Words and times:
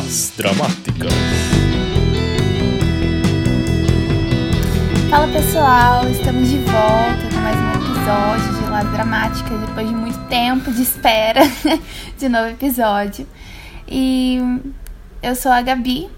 Las 0.00 0.32
Dramáticas. 0.34 1.12
Fala 5.10 5.28
pessoal, 5.28 6.08
estamos 6.08 6.48
de 6.48 6.56
volta 6.60 7.28
com 7.30 7.40
mais 7.42 7.56
um 7.58 7.70
episódio 7.72 8.54
de 8.54 8.70
Las 8.70 8.92
Dramáticas 8.92 9.60
depois 9.60 9.86
de 9.86 9.94
muito 9.94 10.18
tempo 10.30 10.72
de 10.72 10.82
espera 10.82 11.42
de 12.16 12.28
novo 12.30 12.48
episódio. 12.48 13.26
E 13.86 14.38
eu 15.22 15.34
sou 15.36 15.52
a 15.52 15.60
Gabi. 15.60 16.08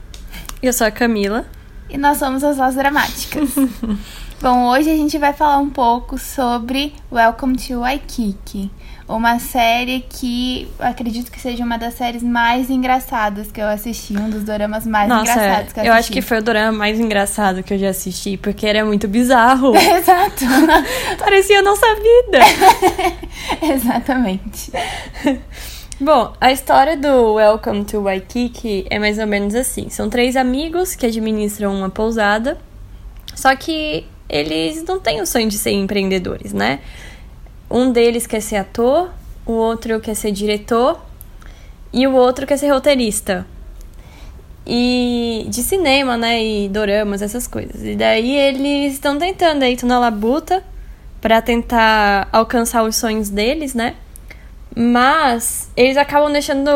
Eu 0.62 0.72
sou 0.72 0.86
a 0.86 0.90
Camila. 0.92 1.44
E 1.90 1.98
nós 1.98 2.18
somos 2.18 2.44
as 2.44 2.58
Las 2.58 2.76
Dramáticas. 2.76 3.50
Bom, 4.40 4.68
hoje 4.68 4.90
a 4.90 4.96
gente 4.96 5.18
vai 5.18 5.32
falar 5.32 5.58
um 5.58 5.70
pouco 5.70 6.16
sobre 6.18 6.94
Welcome 7.10 7.56
to 7.56 7.80
Waikiki 7.80 8.70
uma 9.16 9.38
série 9.38 10.04
que 10.08 10.68
acredito 10.78 11.30
que 11.30 11.40
seja 11.40 11.64
uma 11.64 11.78
das 11.78 11.94
séries 11.94 12.22
mais 12.22 12.70
engraçadas 12.70 13.50
que 13.50 13.60
eu 13.60 13.66
assisti, 13.66 14.16
um 14.16 14.30
dos 14.30 14.44
doramas 14.44 14.86
mais 14.86 15.08
Nossa, 15.08 15.30
engraçados 15.30 15.72
que 15.72 15.80
eu 15.80 15.82
assisti. 15.82 15.86
Eu 15.86 15.92
acho 15.92 16.12
que 16.12 16.22
foi 16.22 16.38
o 16.38 16.42
dorama 16.42 16.76
mais 16.76 16.98
engraçado 16.98 17.62
que 17.62 17.74
eu 17.74 17.78
já 17.78 17.90
assisti, 17.90 18.36
porque 18.36 18.66
era 18.66 18.84
muito 18.84 19.06
bizarro. 19.06 19.74
Exato. 19.76 20.44
Parecia 21.18 21.60
a 21.60 21.62
nossa 21.62 21.86
vida. 21.94 22.38
Exatamente. 23.74 24.72
Bom, 26.00 26.32
a 26.40 26.50
história 26.50 26.96
do 26.96 27.34
Welcome 27.34 27.84
to 27.84 28.02
Waikiki 28.02 28.86
é 28.90 28.98
mais 28.98 29.18
ou 29.18 29.26
menos 29.26 29.54
assim. 29.54 29.88
São 29.88 30.10
três 30.10 30.36
amigos 30.36 30.94
que 30.96 31.06
administram 31.06 31.74
uma 31.74 31.90
pousada, 31.90 32.58
só 33.34 33.54
que 33.54 34.04
eles 34.28 34.82
não 34.84 34.98
têm 34.98 35.20
o 35.20 35.26
sonho 35.26 35.48
de 35.48 35.58
ser 35.58 35.70
empreendedores, 35.72 36.52
né? 36.52 36.80
Um 37.72 37.90
deles 37.90 38.26
quer 38.26 38.42
ser 38.42 38.56
ator, 38.56 39.10
o 39.46 39.52
outro 39.52 39.98
quer 39.98 40.14
ser 40.14 40.30
diretor 40.30 41.00
e 41.90 42.06
o 42.06 42.12
outro 42.12 42.46
quer 42.46 42.58
ser 42.58 42.68
roteirista. 42.68 43.46
E 44.66 45.46
de 45.48 45.62
cinema, 45.62 46.18
né, 46.18 46.44
e 46.44 46.68
doramas, 46.68 47.22
essas 47.22 47.46
coisas. 47.46 47.82
E 47.82 47.96
daí 47.96 48.36
eles 48.36 48.92
estão 48.92 49.18
tentando 49.18 49.62
aí, 49.62 49.72
estão 49.72 49.88
na 49.88 49.98
labuta 49.98 50.62
para 51.18 51.40
tentar 51.40 52.28
alcançar 52.30 52.82
os 52.82 52.96
sonhos 52.96 53.30
deles, 53.30 53.72
né? 53.72 53.94
Mas 54.76 55.70
eles 55.74 55.96
acabam 55.96 56.30
deixando 56.30 56.70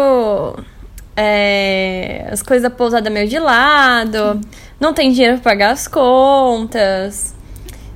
é, 1.14 2.26
as 2.32 2.42
coisas 2.42 2.62
da 2.62 2.70
pousada 2.70 3.10
meio 3.10 3.28
de 3.28 3.38
lado, 3.38 4.40
não 4.80 4.94
tem 4.94 5.12
dinheiro 5.12 5.34
para 5.40 5.50
pagar 5.50 5.72
as 5.72 5.86
contas. 5.86 7.35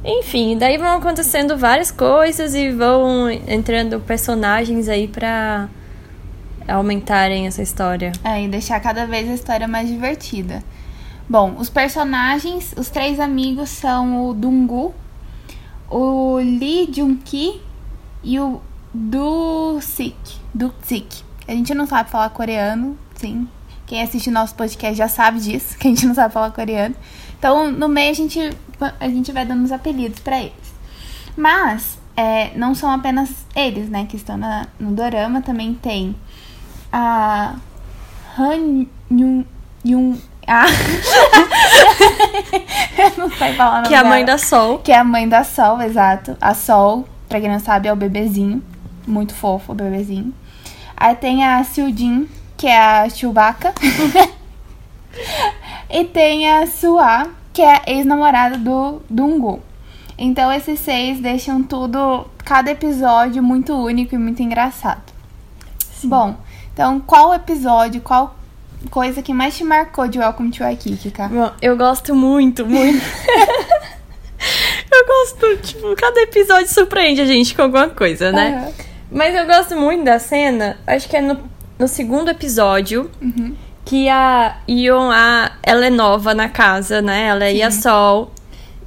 Enfim, 0.05 0.57
daí 0.57 0.79
vão 0.79 0.97
acontecendo 0.97 1.59
várias 1.59 1.91
coisas 1.91 2.55
e 2.55 2.71
vão 2.71 3.31
entrando 3.31 4.01
personagens 4.01 4.89
aí 4.89 5.07
pra 5.07 5.69
aumentarem 6.67 7.47
essa 7.47 7.63
história. 7.63 8.13
É, 8.25 8.43
e 8.43 8.49
deixar 8.49 8.81
cada 8.81 9.07
vez 9.07 9.29
a 9.29 9.35
história 9.35 9.69
mais 9.69 9.89
divertida. 9.89 10.63
Bom, 11.29 11.57
os 11.59 11.69
personagens, 11.69 12.75
os 12.77 12.89
três 12.89 13.21
amigos 13.21 13.69
são 13.69 14.29
o 14.29 14.35
Dungu, 14.35 14.95
o 15.89 16.37
Lee 16.37 16.89
Jun-ki 16.93 17.61
e 18.25 18.41
o 18.41 18.61
Do-sik. 18.93 20.17
Do-sik. 20.55 21.23
A 21.47 21.53
gente 21.53 21.75
não 21.75 21.87
sabe 21.87 22.11
falar 22.11 22.31
coreano, 22.31 22.99
sim. 23.15 23.47
Quem 23.87 24.03
assiste 24.03 24.31
nosso 24.31 24.55
podcast 24.55 24.97
já 24.97 25.09
sabe 25.09 25.41
disso, 25.41 25.77
que 25.79 25.87
a 25.87 25.91
gente 25.91 26.07
não 26.07 26.15
sabe 26.15 26.33
falar 26.33 26.51
coreano. 26.53 26.95
Então, 27.39 27.71
no 27.71 27.89
meio 27.89 28.11
a 28.11 28.15
gente 28.15 28.53
a 28.99 29.09
gente 29.09 29.33
vai 29.33 29.45
dando 29.45 29.65
os 29.65 29.73
apelidos 29.73 30.21
para 30.21 30.41
eles. 30.41 30.75
Mas 31.37 31.99
é, 32.17 32.51
não 32.57 32.75
são 32.75 32.91
apenas 32.91 33.31
eles, 33.55 33.89
né, 33.89 34.07
que 34.09 34.17
estão 34.17 34.37
na, 34.37 34.67
no 34.79 34.93
dorama, 34.93 35.41
também 35.41 35.75
tem 35.75 36.15
a 36.93 37.55
Han 38.39 38.87
Yun, 39.11 39.45
Yun 39.85 40.19
ah. 40.47 40.67
Eu 42.99 43.13
não 43.17 43.31
sei 43.31 43.55
falar 43.55 43.71
o 43.71 43.77
nome 43.77 43.89
Que 43.89 43.95
é 43.95 43.99
a 43.99 44.05
mãe 44.05 44.25
da 44.25 44.37
Sol. 44.37 44.79
Que 44.79 44.91
é 44.91 44.99
a 44.99 45.05
mãe 45.05 45.29
da 45.29 45.45
Sol, 45.45 45.81
exato. 45.81 46.37
A 46.41 46.55
Sol, 46.55 47.09
pra 47.29 47.41
quem 47.41 47.49
não 47.49 47.61
sabe, 47.61 47.87
é 47.87 47.93
o 47.93 47.97
bebezinho. 47.97 48.61
Muito 49.07 49.33
fofo 49.33 49.71
o 49.73 49.75
bebezinho. 49.75 50.35
Aí 50.97 51.15
tem 51.15 51.45
a 51.45 51.63
Jin, 51.63 52.29
que 52.57 52.67
é 52.67 52.79
a 52.79 53.09
Chewbacca. 53.09 53.73
e 55.89 56.05
tem 56.05 56.51
a 56.51 56.67
Sua, 56.67 57.29
que 57.53 57.63
é 57.63 57.83
ex-namorada 57.87 58.57
do 58.57 59.01
Dungu. 59.09 59.61
Então 60.17 60.53
esses 60.53 60.79
seis 60.81 61.19
deixam 61.19 61.63
tudo, 61.63 62.27
cada 62.45 62.71
episódio 62.71 63.43
muito 63.43 63.75
único 63.75 64.15
e 64.15 64.19
muito 64.19 64.43
engraçado. 64.43 65.03
Sim. 65.93 66.09
Bom, 66.09 66.37
então 66.73 67.01
qual 67.01 67.33
episódio, 67.35 68.01
qual 68.01 68.37
coisa 68.91 69.23
que 69.23 69.33
mais 69.33 69.57
te 69.57 69.65
marcou 69.65 70.07
de 70.09 70.19
Welcome 70.19 70.51
to 70.51 70.63
Waikiki, 70.63 71.11
cara? 71.11 71.31
Bom, 71.31 71.53
eu 71.61 71.77
gosto 71.77 72.15
muito, 72.15 72.67
muito. 72.67 73.03
eu 74.93 75.07
gosto, 75.07 75.57
tipo, 75.63 75.95
cada 75.97 76.21
episódio 76.23 76.69
surpreende 76.69 77.21
a 77.21 77.27
gente 77.27 77.55
com 77.55 77.63
alguma 77.63 77.89
coisa, 77.89 78.31
né? 78.31 78.67
Uhum. 78.67 78.85
Mas 79.13 79.35
eu 79.35 79.47
gosto 79.47 79.75
muito 79.77 80.05
da 80.05 80.19
cena, 80.19 80.79
acho 80.87 81.09
que 81.09 81.17
é 81.17 81.21
no, 81.21 81.39
no 81.79 81.89
segundo 81.89 82.31
episódio. 82.31 83.11
Uhum 83.21 83.55
que 83.91 84.09
a 84.09 84.59
Ion, 84.69 85.11
a, 85.11 85.51
ela 85.65 85.85
é 85.85 85.91
nova 85.91 86.33
na 86.33 86.49
casa, 86.49 87.03
né? 87.03 87.27
Ela 87.27 87.47
é 87.47 87.61
a 87.61 87.73
Sol. 87.73 88.31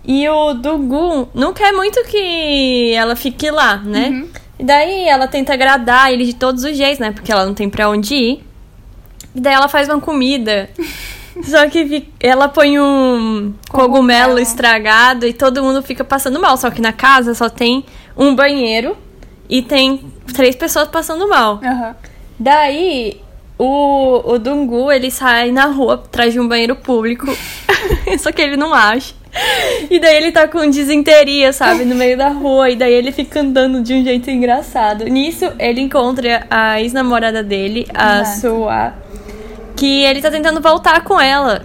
E 0.01 0.29
o 0.29 0.53
Dugu 0.53 1.27
não 1.33 1.51
quer 1.51 1.73
muito 1.73 2.01
que 2.05 2.93
ela 2.93 3.13
fique 3.13 3.51
lá, 3.51 3.75
né? 3.75 4.07
Uhum. 4.07 4.29
E 4.59 4.63
daí 4.63 5.09
ela 5.09 5.27
tenta 5.27 5.53
agradar 5.53 6.13
ele 6.13 6.23
de 6.23 6.33
todos 6.33 6.63
os 6.63 6.77
jeitos, 6.77 6.99
né? 6.99 7.11
Porque 7.11 7.33
ela 7.33 7.45
não 7.45 7.53
tem 7.53 7.69
pra 7.69 7.89
onde 7.89 8.15
ir. 8.15 8.43
E 9.35 9.41
daí 9.41 9.53
ela 9.53 9.67
faz 9.67 9.89
uma 9.89 9.99
comida. 9.99 10.69
Só 11.43 11.67
que 11.67 12.07
ela 12.17 12.47
põe 12.47 12.79
um 12.79 13.53
cogumelo, 13.69 13.89
cogumelo 13.89 14.39
estragado 14.39 15.27
e 15.27 15.33
todo 15.33 15.61
mundo 15.61 15.83
fica 15.83 16.05
passando 16.05 16.39
mal. 16.39 16.55
Só 16.55 16.71
que 16.71 16.81
na 16.81 16.93
casa 16.93 17.33
só 17.33 17.49
tem 17.49 17.83
um 18.15 18.33
banheiro 18.33 18.95
e 19.49 19.61
tem 19.61 19.99
três 20.33 20.55
pessoas 20.55 20.87
passando 20.87 21.27
mal. 21.27 21.59
Uhum. 21.61 21.93
Daí 22.39 23.22
o, 23.63 24.33
o 24.33 24.39
Dungu, 24.39 24.91
ele 24.91 25.09
sai 25.09 25.51
na 25.51 25.65
rua 25.65 25.93
atrás 25.93 26.33
de 26.33 26.39
um 26.39 26.47
banheiro 26.47 26.75
público. 26.75 27.27
Só 28.19 28.31
que 28.31 28.41
ele 28.41 28.57
não 28.57 28.73
acha. 28.73 29.13
E 29.89 29.99
daí 29.99 30.17
ele 30.17 30.31
tá 30.31 30.47
com 30.47 30.69
desinteria, 30.69 31.51
sabe, 31.53 31.85
no 31.85 31.95
meio 31.95 32.17
da 32.17 32.29
rua. 32.29 32.69
E 32.69 32.75
daí 32.75 32.93
ele 32.93 33.11
fica 33.11 33.39
andando 33.39 33.81
de 33.81 33.93
um 33.93 34.03
jeito 34.03 34.29
engraçado. 34.29 35.05
Nisso, 35.05 35.51
ele 35.57 35.81
encontra 35.81 36.45
a 36.49 36.81
ex-namorada 36.81 37.41
dele, 37.41 37.87
a 37.93 38.25
Sua, 38.25 38.93
que 39.75 40.03
ele 40.03 40.21
tá 40.21 40.29
tentando 40.29 40.59
voltar 40.59 41.03
com 41.03 41.19
ela. 41.19 41.63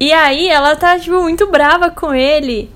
E 0.00 0.12
aí 0.12 0.48
ela 0.48 0.74
tá, 0.74 0.98
tipo, 0.98 1.20
muito 1.20 1.50
brava 1.50 1.90
com 1.90 2.14
ele. 2.14 2.70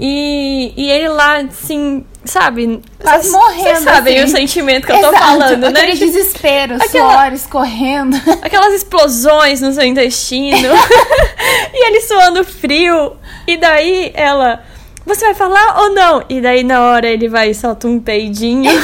E, 0.00 0.72
e 0.76 0.90
ele 0.90 1.08
lá, 1.08 1.36
assim, 1.36 2.04
sabe? 2.24 2.80
Quase 3.00 3.30
morrendo. 3.30 3.62
Vocês 3.62 3.78
sabem 3.80 4.18
assim. 4.18 4.24
o 4.24 4.36
sentimento 4.36 4.86
que 4.86 4.92
Exato. 4.92 5.06
eu 5.06 5.12
tô 5.12 5.18
falando, 5.18 5.70
né? 5.70 5.80
Aquele 5.80 5.98
desespero, 5.98 6.76
Aquela... 6.76 7.12
suores 7.12 7.46
correndo. 7.46 8.16
Aquelas 8.42 8.74
explosões 8.74 9.60
no 9.60 9.72
seu 9.72 9.84
intestino. 9.84 10.68
e 11.74 11.86
ele 11.86 12.00
suando 12.00 12.44
frio. 12.44 13.16
E 13.46 13.56
daí 13.56 14.12
ela. 14.14 14.62
Você 15.04 15.24
vai 15.26 15.34
falar 15.34 15.80
ou 15.80 15.92
não? 15.92 16.22
E 16.28 16.40
daí 16.40 16.62
na 16.62 16.80
hora 16.80 17.08
ele 17.08 17.28
vai 17.28 17.50
e 17.50 17.54
solta 17.54 17.88
um 17.88 17.98
peidinho. 17.98 18.70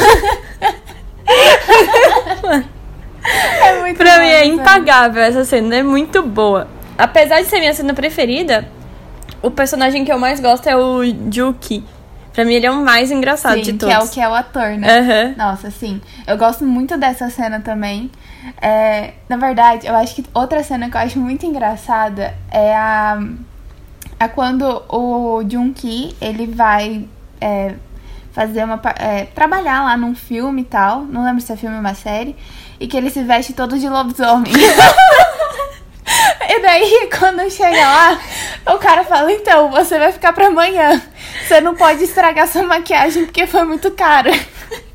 é 3.62 3.81
muito 3.81 3.97
Pra 3.99 4.19
mim 4.19 4.26
é 4.26 4.44
impagável 4.44 5.22
essa 5.22 5.44
cena, 5.44 5.76
é 5.76 5.82
muito 5.82 6.20
boa. 6.22 6.66
Apesar 6.97 7.41
de 7.41 7.47
ser 7.47 7.60
minha 7.60 7.72
cena 7.72 7.94
preferida, 7.94 8.69
o 9.41 9.49
personagem 9.49 10.05
que 10.05 10.12
eu 10.12 10.19
mais 10.19 10.41
gosto 10.41 10.69
é 10.69 10.76
o 10.76 11.03
Juki. 11.31 11.84
Pra 12.38 12.44
mim, 12.44 12.54
ele 12.54 12.66
é 12.66 12.71
o 12.71 12.84
mais 12.84 13.10
engraçado 13.10 13.56
sim, 13.56 13.62
de 13.62 13.72
todos. 13.72 13.93
que 13.93 14.00
é 14.00 14.04
o 14.04 14.09
que 14.09 14.21
é 14.21 14.28
o 14.28 14.32
ator, 14.32 14.78
né? 14.78 15.00
Uhum. 15.00 15.34
Nossa, 15.37 15.73
sim. 15.73 16.00
Eu 16.25 16.38
gosto 16.38 16.64
muito 16.64 16.96
dessa 16.96 17.29
cena 17.31 17.58
também. 17.58 18.12
É, 18.62 19.14
na 19.29 19.37
verdade, 19.37 19.88
eu 19.88 19.96
acho 19.96 20.14
que 20.14 20.25
outra 20.32 20.62
cena 20.62 20.88
que 20.88 20.96
eu 20.96 21.00
acho 21.00 21.19
muito 21.19 21.44
engraçada 21.44 22.32
é 22.49 22.76
a, 22.76 23.20
a 24.20 24.29
quando 24.29 24.85
o 24.88 25.43
Junki, 25.50 26.14
ele 26.20 26.46
vai 26.46 27.08
é, 27.40 27.75
fazer 28.31 28.62
uma... 28.62 28.81
É, 29.00 29.25
trabalhar 29.25 29.82
lá 29.82 29.96
num 29.96 30.14
filme 30.14 30.62
e 30.62 30.67
tal. 30.67 31.02
Não 31.02 31.25
lembro 31.25 31.41
se 31.41 31.52
é 31.52 31.56
filme 31.56 31.75
ou 31.75 31.81
uma 31.81 31.94
série. 31.94 32.37
E 32.79 32.87
que 32.87 32.96
ele 32.96 33.11
se 33.11 33.25
veste 33.25 33.52
todo 33.52 33.76
de 33.76 33.88
lobisomem. 33.88 34.52
E 36.49 36.61
daí, 36.61 37.11
quando 37.19 37.50
chega 37.50 37.77
lá, 37.77 38.19
o 38.75 38.79
cara 38.79 39.05
fala: 39.05 39.31
Então, 39.31 39.71
você 39.71 39.99
vai 39.99 40.11
ficar 40.11 40.33
pra 40.33 40.47
amanhã. 40.47 41.00
Você 41.47 41.61
não 41.61 41.75
pode 41.75 42.03
estragar 42.05 42.49
sua 42.49 42.62
maquiagem 42.62 43.27
porque 43.27 43.47
foi 43.47 43.65
muito 43.65 43.91
caro. 43.91 44.31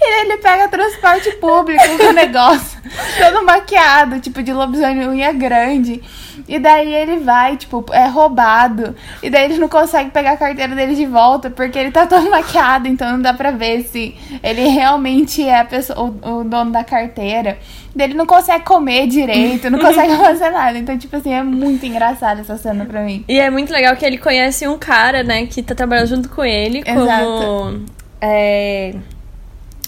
E 0.00 0.20
ele 0.20 0.38
pega 0.38 0.68
transporte 0.68 1.30
público 1.36 1.82
com 1.96 2.08
o 2.08 2.12
negócio, 2.12 2.78
todo 3.18 3.44
maquiado, 3.44 4.20
tipo 4.20 4.42
de 4.42 4.52
lobisomem 4.52 5.08
unha 5.08 5.32
grande. 5.32 6.02
E 6.48 6.58
daí 6.58 6.92
ele 6.92 7.18
vai, 7.20 7.56
tipo, 7.56 7.84
é 7.92 8.06
roubado. 8.06 8.94
E 9.22 9.30
daí 9.30 9.44
ele 9.44 9.58
não 9.58 9.68
consegue 9.68 10.10
pegar 10.10 10.32
a 10.32 10.36
carteira 10.36 10.74
dele 10.74 10.94
de 10.94 11.06
volta 11.06 11.50
porque 11.50 11.78
ele 11.78 11.92
tá 11.92 12.06
todo 12.06 12.28
maquiado, 12.28 12.88
então 12.88 13.12
não 13.12 13.22
dá 13.22 13.32
pra 13.32 13.52
ver 13.52 13.84
se 13.84 14.14
ele 14.42 14.66
realmente 14.68 15.46
é 15.48 15.62
pessoa, 15.64 16.00
o, 16.00 16.40
o 16.40 16.44
dono 16.44 16.72
da 16.72 16.82
carteira. 16.82 17.58
Daí 17.94 18.08
ele 18.08 18.14
não 18.14 18.26
consegue 18.26 18.64
comer 18.64 19.06
direito, 19.06 19.70
não 19.70 19.78
consegue 19.78 20.16
fazer 20.18 20.50
nada. 20.50 20.76
Então, 20.76 20.98
tipo 20.98 21.14
assim, 21.16 21.32
é 21.32 21.42
muito 21.42 21.86
engraçado 21.86 22.40
essa 22.40 22.56
cena 22.56 22.84
pra 22.84 23.02
mim. 23.02 23.24
E 23.28 23.38
é 23.38 23.48
muito 23.50 23.72
legal 23.72 23.94
que 23.96 24.04
ele 24.04 24.18
conhece 24.18 24.66
um 24.66 24.76
cara, 24.78 25.22
né, 25.22 25.46
que 25.46 25.62
tá 25.62 25.74
trabalhando 25.74 26.08
junto 26.08 26.28
com 26.28 26.44
ele 26.44 26.82
Exato. 26.84 27.24
como 27.24 27.84
é, 28.20 28.94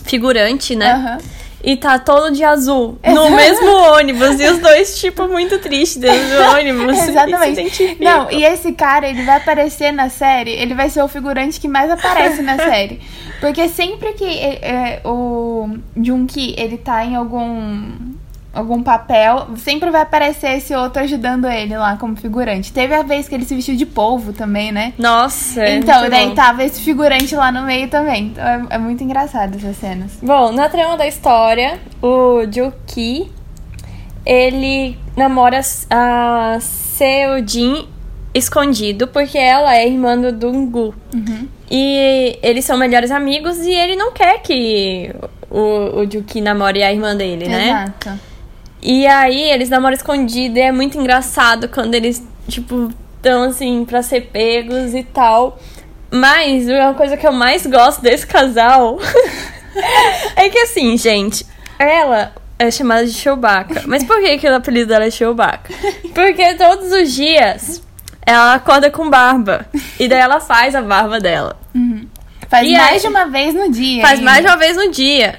figurante, 0.04 0.76
né? 0.76 0.92
Aham. 0.92 1.18
E 1.66 1.76
tá 1.76 1.98
todo 1.98 2.30
de 2.30 2.44
azul 2.44 2.96
no 3.04 3.10
Exato. 3.10 3.30
mesmo 3.32 3.66
ônibus. 3.92 4.38
E 4.38 4.44
os 4.44 4.58
dois, 4.60 5.00
tipo, 5.00 5.26
muito 5.26 5.58
tristes 5.58 5.96
dentro 5.96 6.28
do 6.28 6.42
ônibus. 6.56 7.08
Exatamente. 7.08 7.96
Não, 8.00 8.30
e 8.30 8.44
esse 8.44 8.70
cara, 8.72 9.08
ele 9.08 9.24
vai 9.24 9.38
aparecer 9.38 9.92
na 9.92 10.08
série, 10.08 10.52
ele 10.52 10.74
vai 10.74 10.88
ser 10.88 11.02
o 11.02 11.08
figurante 11.08 11.58
que 11.58 11.66
mais 11.66 11.90
aparece 11.90 12.40
na 12.40 12.54
série. 12.56 13.00
Porque 13.40 13.68
sempre 13.68 14.12
que 14.12 14.24
é, 14.24 14.60
é, 14.62 15.00
o 15.04 15.76
Junki, 16.00 16.54
ele 16.56 16.78
tá 16.78 17.04
em 17.04 17.16
algum 17.16 18.14
algum 18.56 18.82
papel, 18.82 19.48
sempre 19.56 19.90
vai 19.90 20.02
aparecer 20.02 20.56
esse 20.56 20.74
outro 20.74 21.02
ajudando 21.02 21.46
ele 21.46 21.76
lá 21.76 21.96
como 21.96 22.16
figurante. 22.16 22.72
Teve 22.72 22.94
a 22.94 23.02
vez 23.02 23.28
que 23.28 23.34
ele 23.34 23.44
se 23.44 23.54
vestiu 23.54 23.76
de 23.76 23.84
polvo 23.84 24.32
também, 24.32 24.72
né? 24.72 24.94
Nossa, 24.98 25.62
é 25.62 25.76
então, 25.76 26.08
daí 26.08 26.28
bom. 26.28 26.34
tava 26.34 26.64
esse 26.64 26.80
figurante 26.80 27.34
lá 27.36 27.52
no 27.52 27.62
meio 27.62 27.88
também. 27.88 28.28
Então 28.28 28.44
é, 28.44 28.66
é 28.70 28.78
muito 28.78 29.04
engraçado 29.04 29.56
essas 29.56 29.76
cenas. 29.76 30.18
Bom, 30.22 30.52
na 30.52 30.68
trama 30.68 30.96
da 30.96 31.06
história, 31.06 31.78
o 32.02 32.44
Juki, 32.50 33.30
ele 34.24 34.98
namora 35.16 35.60
a 35.90 36.58
Seojin 36.60 37.88
escondido, 38.34 39.06
porque 39.08 39.38
ela 39.38 39.76
é 39.76 39.86
irmã 39.86 40.18
do 40.18 40.32
Dungu. 40.32 40.94
Uhum. 41.14 41.48
E 41.70 42.38
eles 42.42 42.64
são 42.64 42.76
melhores 42.78 43.10
amigos 43.10 43.58
e 43.58 43.70
ele 43.70 43.96
não 43.96 44.12
quer 44.12 44.40
que 44.40 45.10
o, 45.50 46.00
o 46.00 46.10
Juki 46.10 46.40
namore 46.40 46.82
a 46.82 46.92
irmã 46.92 47.16
dele, 47.16 47.48
né? 47.48 47.92
Exato. 48.04 48.20
E 48.82 49.06
aí 49.06 49.43
eles 49.50 49.69
namoram 49.69 49.94
escondido 49.94 50.58
e 50.58 50.61
é 50.61 50.70
muito 50.73 50.99
engraçado 50.99 51.69
quando 51.69 51.94
eles, 51.94 52.23
tipo, 52.49 52.93
estão 53.17 53.44
assim 53.44 53.84
pra 53.84 54.02
ser 54.02 54.23
pegos 54.32 54.94
e 54.94 55.02
tal. 55.02 55.58
Mas 56.11 56.69
uma 56.69 56.94
coisa 56.94 57.17
que 57.17 57.26
eu 57.26 57.32
mais 57.32 57.67
gosto 57.67 58.00
desse 58.00 58.26
casal 58.26 58.99
é 60.37 60.49
que 60.49 60.58
assim, 60.61 60.96
gente, 60.96 61.44
ela 61.78 62.32
é 62.58 62.70
chamada 62.70 63.05
de 63.05 63.12
Chewbacca. 63.12 63.82
Mas 63.87 64.05
por 64.05 64.20
que, 64.20 64.38
que 64.38 64.49
o 64.49 64.55
apelido 64.55 64.88
dela 64.88 65.05
é 65.06 65.11
Chewbacca? 65.11 65.73
Porque 66.14 66.55
todos 66.55 66.93
os 66.93 67.12
dias 67.12 67.82
ela 68.25 68.55
acorda 68.55 68.90
com 68.90 69.11
barba. 69.11 69.67
E 69.99 70.06
daí 70.08 70.20
ela 70.20 70.40
faz 70.40 70.75
a 70.75 70.82
barba 70.82 71.19
dela. 71.20 71.58
Faz 72.49 72.67
E 72.69 72.73
mais 72.73 72.93
aí- 72.93 73.00
de 73.00 73.06
uma 73.08 73.26
vez 73.26 73.55
no 73.55 73.70
dia. 73.70 74.02
Faz 74.02 74.19
ainda. 74.20 74.31
mais 74.31 74.44
de 74.44 74.50
uma 74.50 74.56
vez 74.56 74.76
no 74.76 74.90
dia. 74.90 75.37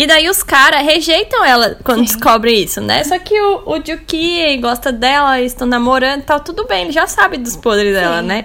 E 0.00 0.06
daí 0.06 0.28
os 0.28 0.44
caras 0.44 0.82
rejeitam 0.84 1.44
ela 1.44 1.76
quando 1.82 1.98
Sim. 1.98 2.04
descobrem 2.04 2.62
isso, 2.62 2.80
né? 2.80 3.02
Só 3.02 3.18
que 3.18 3.34
o, 3.40 3.62
o 3.66 3.84
Juki 3.84 4.56
gosta 4.58 4.92
dela, 4.92 5.40
eles 5.40 5.50
estão 5.50 5.66
namorando 5.66 6.20
e 6.20 6.22
tal, 6.22 6.38
tudo 6.38 6.64
bem, 6.66 6.84
ele 6.84 6.92
já 6.92 7.08
sabe 7.08 7.36
dos 7.36 7.56
podres 7.56 7.92
dela, 7.92 8.22
né? 8.22 8.44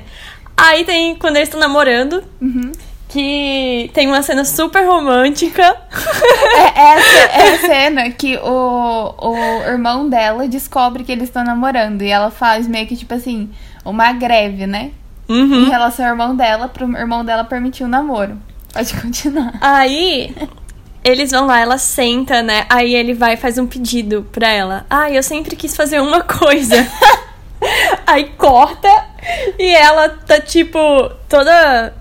Aí 0.57 0.83
tem 0.83 1.13
quando 1.15 1.35
eles 1.35 1.47
estão 1.49 1.59
namorando, 1.59 2.23
Uhum. 2.41 2.71
que 3.07 3.91
tem 3.93 4.07
uma 4.07 4.23
cena 4.23 4.43
super 4.43 4.83
romântica. 4.87 5.77
É, 6.55 6.93
essa 6.93 7.19
é 7.31 7.53
a 7.53 7.57
cena 7.67 8.09
que 8.11 8.37
o, 8.37 9.13
o 9.19 9.35
irmão 9.67 10.07
dela 10.09 10.47
descobre 10.47 11.03
que 11.03 11.11
eles 11.11 11.25
estão 11.25 11.43
namorando. 11.43 12.01
E 12.01 12.09
ela 12.09 12.31
faz 12.31 12.67
meio 12.67 12.87
que, 12.87 12.95
tipo 12.95 13.13
assim, 13.13 13.49
uma 13.85 14.11
greve, 14.13 14.65
né? 14.65 14.91
Em 15.29 15.33
Uhum. 15.41 15.69
relação 15.69 16.05
ao 16.05 16.11
irmão 16.11 16.35
dela, 16.35 16.67
pro 16.67 16.85
irmão 16.97 17.23
dela 17.23 17.43
permitir 17.43 17.83
o 17.83 17.87
namoro. 17.87 18.37
Pode 18.73 18.93
continuar. 18.99 19.53
Aí 19.61 20.33
eles 21.03 21.31
vão 21.31 21.45
lá, 21.45 21.59
ela 21.59 21.77
senta, 21.77 22.41
né? 22.41 22.65
Aí 22.69 22.95
ele 22.95 23.13
vai 23.13 23.33
e 23.33 23.37
faz 23.37 23.57
um 23.57 23.67
pedido 23.67 24.27
pra 24.31 24.49
ela. 24.49 24.85
Ah, 24.89 25.11
eu 25.11 25.21
sempre 25.21 25.55
quis 25.55 25.75
fazer 25.75 25.99
uma 25.99 26.21
coisa. 26.21 26.75
Aí 28.05 28.25
corta 28.37 28.89
e 29.57 29.73
ela 29.73 30.09
tá 30.09 30.39
tipo 30.39 30.79
toda 31.29 31.93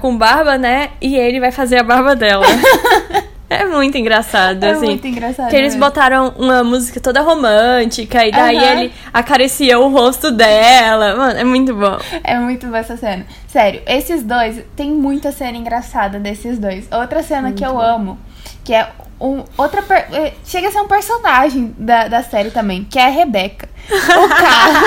com 0.00 0.16
barba, 0.16 0.58
né? 0.58 0.90
E 1.00 1.16
ele 1.16 1.40
vai 1.40 1.50
fazer 1.50 1.78
a 1.78 1.82
barba 1.82 2.14
dela. 2.14 2.46
É 3.48 3.64
muito 3.64 3.96
engraçado, 3.96 4.64
É 4.64 4.70
assim. 4.72 4.86
muito 4.86 5.06
engraçado. 5.06 5.48
Que 5.50 5.54
eles 5.56 5.74
mesmo. 5.74 5.80
botaram 5.86 6.34
uma 6.36 6.64
música 6.64 6.98
toda 7.00 7.20
romântica 7.20 8.26
e 8.26 8.32
daí 8.32 8.56
Aham. 8.56 8.80
ele 8.80 8.92
acaricia 9.14 9.78
o 9.78 9.88
rosto 9.88 10.32
dela. 10.32 11.14
Mano, 11.14 11.38
é 11.38 11.44
muito 11.44 11.72
bom. 11.74 11.96
É 12.24 12.36
muito 12.38 12.66
boa 12.66 12.78
essa 12.78 12.96
cena. 12.96 13.24
Sério, 13.46 13.80
esses 13.86 14.24
dois, 14.24 14.60
tem 14.74 14.90
muita 14.90 15.30
cena 15.30 15.56
engraçada 15.56 16.18
desses 16.18 16.58
dois. 16.58 16.88
Outra 16.90 17.22
cena 17.22 17.52
que 17.52 17.64
eu 17.64 17.80
amo, 17.80 18.18
que 18.64 18.74
é 18.74 18.88
um, 19.20 19.44
outra. 19.56 19.80
per- 19.80 20.08
eh, 20.12 20.32
Chega 20.44 20.66
a 20.68 20.72
ser 20.72 20.80
um 20.80 20.88
personagem 20.88 21.72
da, 21.78 22.08
da 22.08 22.22
série 22.24 22.50
também, 22.50 22.82
que 22.84 22.98
é 22.98 23.04
a 23.06 23.10
Rebeca. 23.10 23.68
O 23.88 24.28
carro. 24.28 24.86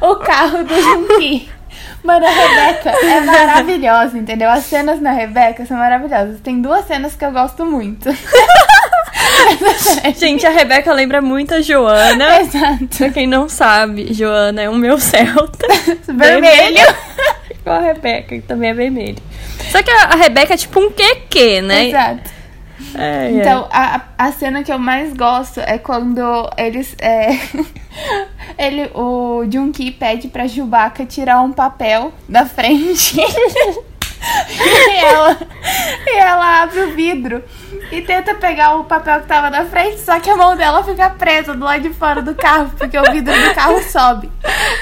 o 0.12 0.16
carro 0.16 0.64
do 0.64 0.80
Junki. 0.80 1.48
Mano, 2.02 2.26
a 2.26 2.30
Rebeca 2.30 2.90
é 2.90 3.20
maravilhosa, 3.26 4.18
entendeu? 4.18 4.50
As 4.50 4.64
cenas 4.64 5.00
na 5.00 5.12
Rebeca 5.12 5.64
são 5.66 5.76
maravilhosas. 5.76 6.40
Tem 6.40 6.60
duas 6.60 6.86
cenas 6.86 7.14
que 7.14 7.24
eu 7.24 7.32
gosto 7.32 7.64
muito. 7.64 8.08
Gente, 10.16 10.46
a 10.46 10.50
Rebeca 10.50 10.92
lembra 10.92 11.20
muito 11.20 11.54
a 11.54 11.60
Joana. 11.60 12.40
Exato. 12.40 12.86
Pra 12.96 13.10
quem 13.10 13.26
não 13.26 13.48
sabe, 13.48 14.12
Joana 14.12 14.62
é 14.62 14.68
o 14.68 14.74
meu 14.74 14.98
Celta. 14.98 15.66
Vermelho. 16.08 16.94
Igual 17.50 17.76
a 17.76 17.80
Rebeca, 17.80 18.36
que 18.36 18.42
também 18.42 18.70
é 18.70 18.74
vermelho. 18.74 19.18
Só 19.70 19.82
que 19.82 19.90
a, 19.90 20.04
a 20.04 20.16
Rebeca 20.16 20.54
é 20.54 20.56
tipo 20.56 20.80
um 20.80 20.90
QQ, 20.90 21.62
né? 21.62 21.88
Exato. 21.88 22.30
É, 22.94 23.26
é. 23.26 23.30
Então, 23.32 23.68
a, 23.70 24.00
a 24.16 24.32
cena 24.32 24.62
que 24.62 24.72
eu 24.72 24.78
mais 24.78 25.12
gosto 25.12 25.60
é 25.60 25.78
quando 25.78 26.50
eles. 26.56 26.96
É, 26.98 27.38
ele, 28.58 28.90
o 28.94 29.44
Junki 29.50 29.90
pede 29.90 30.28
pra 30.28 30.48
Chewbacca 30.48 31.04
tirar 31.04 31.40
um 31.40 31.52
papel 31.52 32.12
da 32.28 32.46
frente. 32.46 33.20
e, 34.20 34.96
ela, 34.96 35.36
e 36.06 36.18
ela 36.18 36.62
abre 36.62 36.80
o 36.80 36.94
vidro 36.94 37.42
e 37.90 38.02
tenta 38.02 38.34
pegar 38.34 38.76
o 38.76 38.84
papel 38.84 39.20
que 39.20 39.26
tava 39.26 39.50
na 39.50 39.64
frente, 39.64 40.00
só 40.00 40.20
que 40.20 40.30
a 40.30 40.36
mão 40.36 40.56
dela 40.56 40.84
fica 40.84 41.10
presa 41.10 41.54
do 41.54 41.64
lado 41.64 41.82
de 41.82 41.90
fora 41.90 42.22
do 42.22 42.34
carro, 42.34 42.70
porque 42.76 42.98
o 42.98 43.10
vidro 43.10 43.34
do 43.34 43.54
carro 43.54 43.82
sobe. 43.82 44.30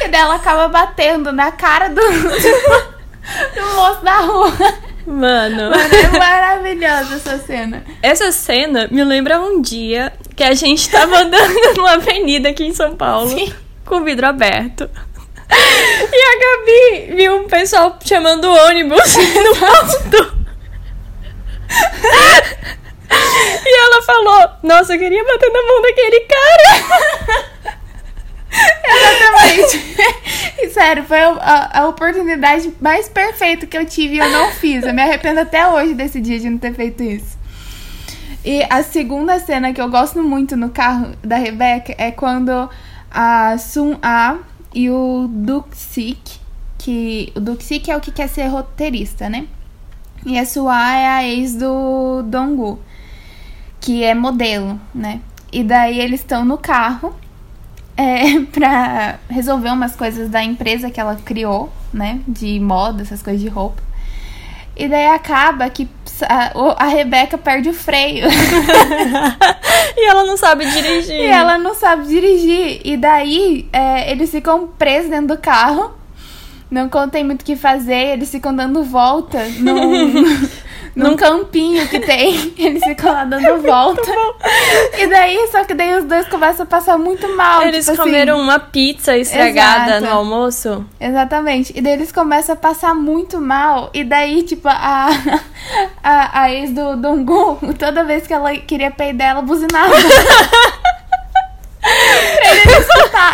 E 0.03 0.09
daí 0.09 0.20
ela 0.20 0.37
acaba 0.37 0.69
batendo 0.69 1.32
na 1.32 1.53
cara 1.53 1.88
do, 1.88 1.94
do, 1.94 2.03
do 3.55 3.76
moço 3.76 4.05
da 4.05 4.17
rua. 4.20 4.53
Mano, 5.08 5.70
Mano, 5.70 5.94
é 5.94 6.19
maravilhosa 6.19 7.14
essa 7.14 7.38
cena. 7.38 7.82
essa 8.02 8.31
cena 8.31 8.88
me 8.91 9.03
lembra 9.03 9.41
um 9.41 9.62
dia 9.62 10.12
que 10.36 10.44
a 10.44 10.53
gente 10.55 10.88
tava 10.91 11.20
andando 11.20 11.55
numa 11.77 11.93
avenida 11.94 12.50
aqui 12.50 12.65
em 12.65 12.74
São 12.74 12.94
Paulo 12.94 13.31
Sim. 13.31 13.53
com 13.86 13.96
o 13.96 14.05
vidro 14.05 14.27
aberto. 14.27 14.88
E 15.50 15.55
a 15.55 16.38
Gabi 16.38 17.17
viu 17.17 17.36
um 17.38 17.48
pessoal 17.48 17.98
chamando 18.05 18.44
o 18.44 18.67
ônibus 18.67 19.17
no 19.17 19.56
ponto. 19.56 20.38
E 23.67 23.81
ela 23.81 24.03
falou: 24.03 24.50
Nossa, 24.62 24.94
eu 24.94 24.98
queria 24.98 25.24
bater 25.24 25.50
na 25.50 25.62
mão 25.62 25.81
daquele 25.82 26.20
cara. 26.20 26.84
Exatamente. 28.91 29.96
E, 30.58 30.68
sério, 30.79 31.05
foi 31.05 31.20
a, 31.20 31.31
a- 31.31 31.81
a 31.81 31.89
oportunidade 31.89 32.73
mais 32.81 33.08
perfeita 33.08 33.67
que 33.67 33.77
eu 33.77 33.85
tive 33.85 34.15
e 34.15 34.19
eu 34.19 34.31
não 34.31 34.51
fiz. 34.53 34.85
Eu 34.85 34.94
me 34.94 35.03
arrependo 35.03 35.41
até 35.41 35.67
hoje 35.67 35.94
desse 35.94 36.20
dia 36.20 36.39
de 36.39 36.49
não 36.49 36.58
ter 36.58 36.75
feito 36.75 37.03
isso. 37.03 37.37
E 38.44 38.63
a 38.70 38.82
segunda 38.82 39.39
cena 39.41 39.73
que 39.73 39.81
eu 39.81 39.91
gosto 39.91 40.23
muito 40.23 40.56
no 40.56 40.70
carro 40.70 41.13
da 41.23 41.37
Rebeca 41.37 41.94
é 41.99 42.11
quando 42.11 42.69
a 43.11 43.58
Sun 43.58 43.97
A 44.03 44.37
e 44.73 44.89
o 44.91 45.27
Duxik, 45.29 46.39
que 46.79 47.32
o 47.35 47.41
Duxik 47.41 47.91
é 47.91 47.97
o 47.97 48.01
que 48.01 48.13
quer 48.13 48.29
ser 48.29 48.47
roteirista, 48.47 49.29
né? 49.29 49.47
E 50.25 50.39
a 50.39 50.44
Sua 50.47 50.94
é 50.97 51.06
a 51.08 51.25
ex 51.25 51.55
do 51.56 52.23
Donggu, 52.23 52.79
que 53.81 54.05
é 54.05 54.15
modelo, 54.15 54.81
né? 54.94 55.20
E 55.53 55.65
daí 55.65 55.99
eles 55.99 56.20
estão 56.20 56.44
no 56.44 56.58
carro 56.58 57.15
é, 57.98 58.40
pra 58.52 59.19
resolver 59.28 59.70
umas 59.70 59.96
coisas 59.96 60.31
da 60.31 60.43
empresa 60.43 60.90
que 60.90 61.00
ela 61.00 61.17
criou, 61.17 61.70
né? 61.93 62.20
De 62.26 62.60
moda, 62.60 63.02
essas 63.02 63.20
coisas 63.20 63.43
de 63.43 63.48
roupa. 63.48 63.82
E 64.76 64.86
daí 64.86 65.06
acaba 65.06 65.69
que 65.69 65.88
a, 66.22 66.52
a 66.84 66.86
Rebeca 66.86 67.36
perde 67.36 67.69
o 67.69 67.74
freio. 67.74 68.28
E 69.96 70.06
ela 70.08 70.24
não 70.24 70.36
sabe 70.36 70.64
dirigir. 70.64 71.17
e 71.17 71.24
ela 71.24 71.58
não 71.58 71.74
sabe 71.74 72.06
dirigir. 72.06 72.81
E 72.84 72.96
daí 72.96 73.69
é, 73.72 74.12
eles 74.12 74.31
ficam 74.31 74.69
presos 74.69 75.10
dentro 75.10 75.28
do 75.34 75.38
carro. 75.38 75.93
Não 76.70 76.88
tem 77.10 77.24
muito 77.24 77.43
o 77.43 77.44
que 77.44 77.56
fazer. 77.56 78.12
Eles 78.12 78.31
ficam 78.31 78.55
dando 78.55 78.84
volta 78.84 79.44
num, 79.58 80.22
num 80.98 81.17
campinho 81.17 81.86
que 81.88 82.00
tem. 82.00 82.52
Eles 82.58 82.82
ficam 82.82 83.12
lá 83.12 83.24
dando 83.24 83.62
volta. 83.62 84.02
E 84.98 85.06
daí, 85.06 85.48
só 85.50 85.64
que 85.64 85.74
daí 85.74 85.96
os 85.98 86.05
dois 86.05 86.26
começam 86.28 86.64
a 86.64 86.67
passar 86.67 86.98
muito 86.98 87.28
mal. 87.36 87.62
Eles 87.62 87.86
tipo 87.86 87.96
comeram 87.96 88.34
assim. 88.34 88.43
uma 88.43 88.58
pizza 88.58 89.17
estragada 89.17 89.96
Exato. 89.96 90.05
no 90.05 90.19
almoço. 90.19 90.86
Exatamente. 91.00 91.72
E 91.76 91.81
daí 91.81 91.93
eles 91.93 92.12
começam 92.12 92.55
a 92.55 92.58
passar 92.58 92.94
muito 92.94 93.40
mal. 93.40 93.90
E 93.94 94.02
daí, 94.02 94.43
tipo, 94.43 94.69
a, 94.69 95.08
a, 96.02 96.43
a 96.43 96.52
ex 96.52 96.72
do 96.72 96.96
Dongu, 96.96 97.58
toda 97.78 98.05
vez 98.05 98.26
que 98.26 98.32
ela 98.34 98.55
queria 98.56 98.90
peidar, 98.90 99.31
ela 99.31 99.43
buzinava. 99.43 99.94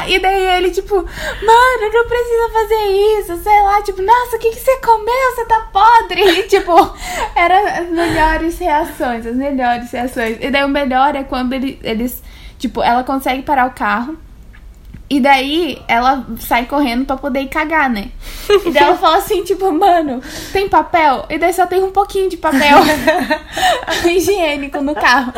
E 0.08 0.18
daí 0.18 0.46
ele, 0.58 0.70
tipo, 0.70 0.94
mano, 0.96 1.92
não 1.92 2.06
precisa 2.06 2.48
fazer 2.52 2.84
isso. 3.18 3.42
Sei 3.42 3.62
lá, 3.62 3.82
tipo, 3.82 4.02
nossa, 4.02 4.36
o 4.36 4.38
que, 4.38 4.50
que 4.50 4.60
você 4.60 4.76
comeu? 4.78 5.34
Você 5.34 5.44
tá 5.46 5.68
podre. 5.72 6.22
E, 6.22 6.42
tipo, 6.44 6.72
eram 7.36 7.66
as 7.66 7.88
melhores 7.88 8.58
reações, 8.58 9.26
as 9.26 9.36
melhores 9.36 9.90
reações. 9.90 10.38
E 10.40 10.50
daí 10.50 10.64
o 10.64 10.68
melhor 10.68 11.14
é 11.14 11.24
quando 11.24 11.52
ele, 11.52 11.78
eles, 11.82 12.22
tipo, 12.58 12.82
ela 12.82 13.04
consegue 13.04 13.42
parar 13.42 13.66
o 13.66 13.72
carro. 13.72 14.16
E 15.08 15.20
daí 15.20 15.82
ela 15.86 16.24
sai 16.40 16.64
correndo 16.64 17.04
pra 17.04 17.16
poder 17.16 17.40
ir 17.40 17.48
cagar, 17.48 17.90
né? 17.90 18.08
E 18.64 18.70
daí 18.70 18.82
ela 18.82 18.96
fala 18.96 19.18
assim, 19.18 19.44
tipo, 19.44 19.70
mano, 19.70 20.22
tem 20.52 20.66
papel? 20.68 21.26
E 21.28 21.38
daí 21.38 21.52
só 21.52 21.66
tem 21.66 21.82
um 21.82 21.90
pouquinho 21.90 22.30
de 22.30 22.38
papel 22.38 22.78
higiênico 24.10 24.80
no 24.80 24.94
carro. 24.94 25.32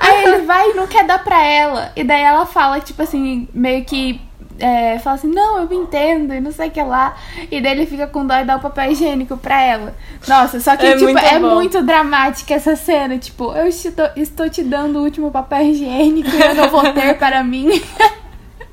Aí 0.00 0.24
ele 0.24 0.38
vai 0.44 0.70
e 0.70 0.74
não 0.74 0.86
quer 0.86 1.04
dar 1.06 1.22
pra 1.22 1.40
ela. 1.42 1.92
E 1.94 2.02
daí 2.04 2.20
ela 2.20 2.46
fala, 2.46 2.80
tipo 2.80 3.00
assim, 3.02 3.48
meio 3.54 3.84
que. 3.84 4.20
É, 4.58 4.98
fala 4.98 5.16
assim, 5.16 5.28
não, 5.28 5.58
eu 5.58 5.68
me 5.68 5.74
entendo, 5.76 6.34
e 6.34 6.40
não 6.40 6.52
sei 6.52 6.68
o 6.68 6.70
que 6.70 6.82
lá. 6.82 7.16
E 7.50 7.60
daí 7.60 7.72
ele 7.72 7.86
fica 7.86 8.06
com 8.06 8.24
dó 8.26 8.34
e 8.36 8.44
dá 8.44 8.56
o 8.56 8.60
papel 8.60 8.92
higiênico 8.92 9.36
pra 9.36 9.60
ela. 9.60 9.94
Nossa, 10.28 10.60
só 10.60 10.76
que, 10.76 10.84
É 10.86 10.92
tipo, 10.92 11.04
muito 11.04 11.24
é 11.24 11.38
bom. 11.40 11.54
muito 11.54 11.82
dramática 11.82 12.54
essa 12.54 12.76
cena. 12.76 13.18
Tipo, 13.18 13.52
eu 13.56 13.66
estou, 13.66 14.08
estou 14.14 14.48
te 14.50 14.62
dando 14.62 14.98
o 14.98 15.02
último 15.02 15.30
papel 15.30 15.62
higiênico 15.62 16.28
e 16.28 16.40
eu 16.40 16.54
não 16.54 16.68
vou 16.68 16.92
ter 16.92 17.16
para 17.18 17.42
mim. 17.42 17.68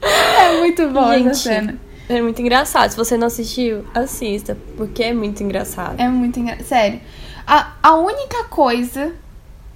é 0.02 0.60
muito 0.60 0.88
bom 0.90 1.12
essa 1.12 1.24
Gente, 1.24 1.38
cena. 1.38 1.76
É 2.08 2.22
muito 2.22 2.42
engraçado. 2.42 2.90
Se 2.92 2.98
você 2.98 3.18
não 3.18 3.28
assistiu, 3.28 3.86
assista, 3.94 4.58
porque 4.78 5.04
é 5.04 5.14
muito 5.14 5.44
engraçado. 5.44 6.00
É 6.00 6.08
muito 6.08 6.40
engraçado. 6.40 6.66
Sério. 6.68 7.00
A, 7.46 7.74
a 7.84 7.94
única 7.96 8.46
coisa 8.46 9.14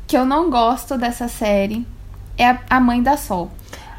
que 0.07 0.17
eu 0.17 0.25
não 0.25 0.49
gosto 0.49 0.97
dessa 0.97 1.27
série 1.27 1.85
é 2.37 2.47
a, 2.49 2.59
a 2.69 2.79
mãe 2.79 3.01
da 3.03 3.17
Sol. 3.17 3.51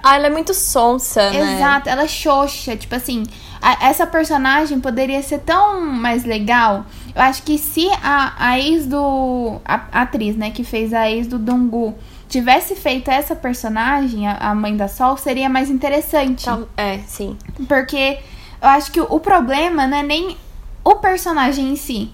Ah, 0.03 0.17
ela 0.17 0.27
é 0.27 0.31
muito 0.31 0.53
sonsa, 0.53 1.31
né? 1.31 1.57
Exato, 1.57 1.89
ela 1.89 2.03
é 2.03 2.09
xoxa. 2.09 2.77
Tipo 2.77 2.95
assim, 2.95 3.25
a- 3.63 3.87
essa 3.89 4.07
personagem 4.07 4.79
poderia 4.79 5.23
ser 5.23 5.39
tão 5.41 5.81
mais 5.81 6.25
legal. 6.25 6.85
Eu 7.15 7.23
acho 7.23 7.43
que 7.43 7.57
se 7.59 7.89
a, 8.03 8.35
a 8.37 8.59
ex 8.59 8.87
do. 8.87 9.61
A, 9.65 10.03
atriz, 10.03 10.37
né, 10.37 10.51
que 10.51 10.65
fez 10.65 10.93
a 10.93 11.09
ex 11.11 11.27
do 11.27 11.39
Dongu 11.39 11.95
tivesse 12.29 12.75
feito 12.75 13.09
essa 13.11 13.37
personagem, 13.37 14.27
a, 14.27 14.37
a 14.39 14.55
mãe 14.55 14.77
da 14.77 14.89
Sol, 14.89 15.17
seria 15.17 15.49
mais 15.49 15.71
interessante. 15.71 16.47
É, 16.77 16.99
sim. 17.07 17.37
Porque 17.69 18.19
eu 18.61 18.69
acho 18.69 18.91
que 18.91 19.01
o, 19.01 19.07
o 19.09 19.21
problema 19.21 19.87
não 19.87 19.99
é 19.99 20.03
nem 20.03 20.37
o 20.83 20.97
personagem 20.97 21.71
em 21.71 21.77
si. 21.77 22.11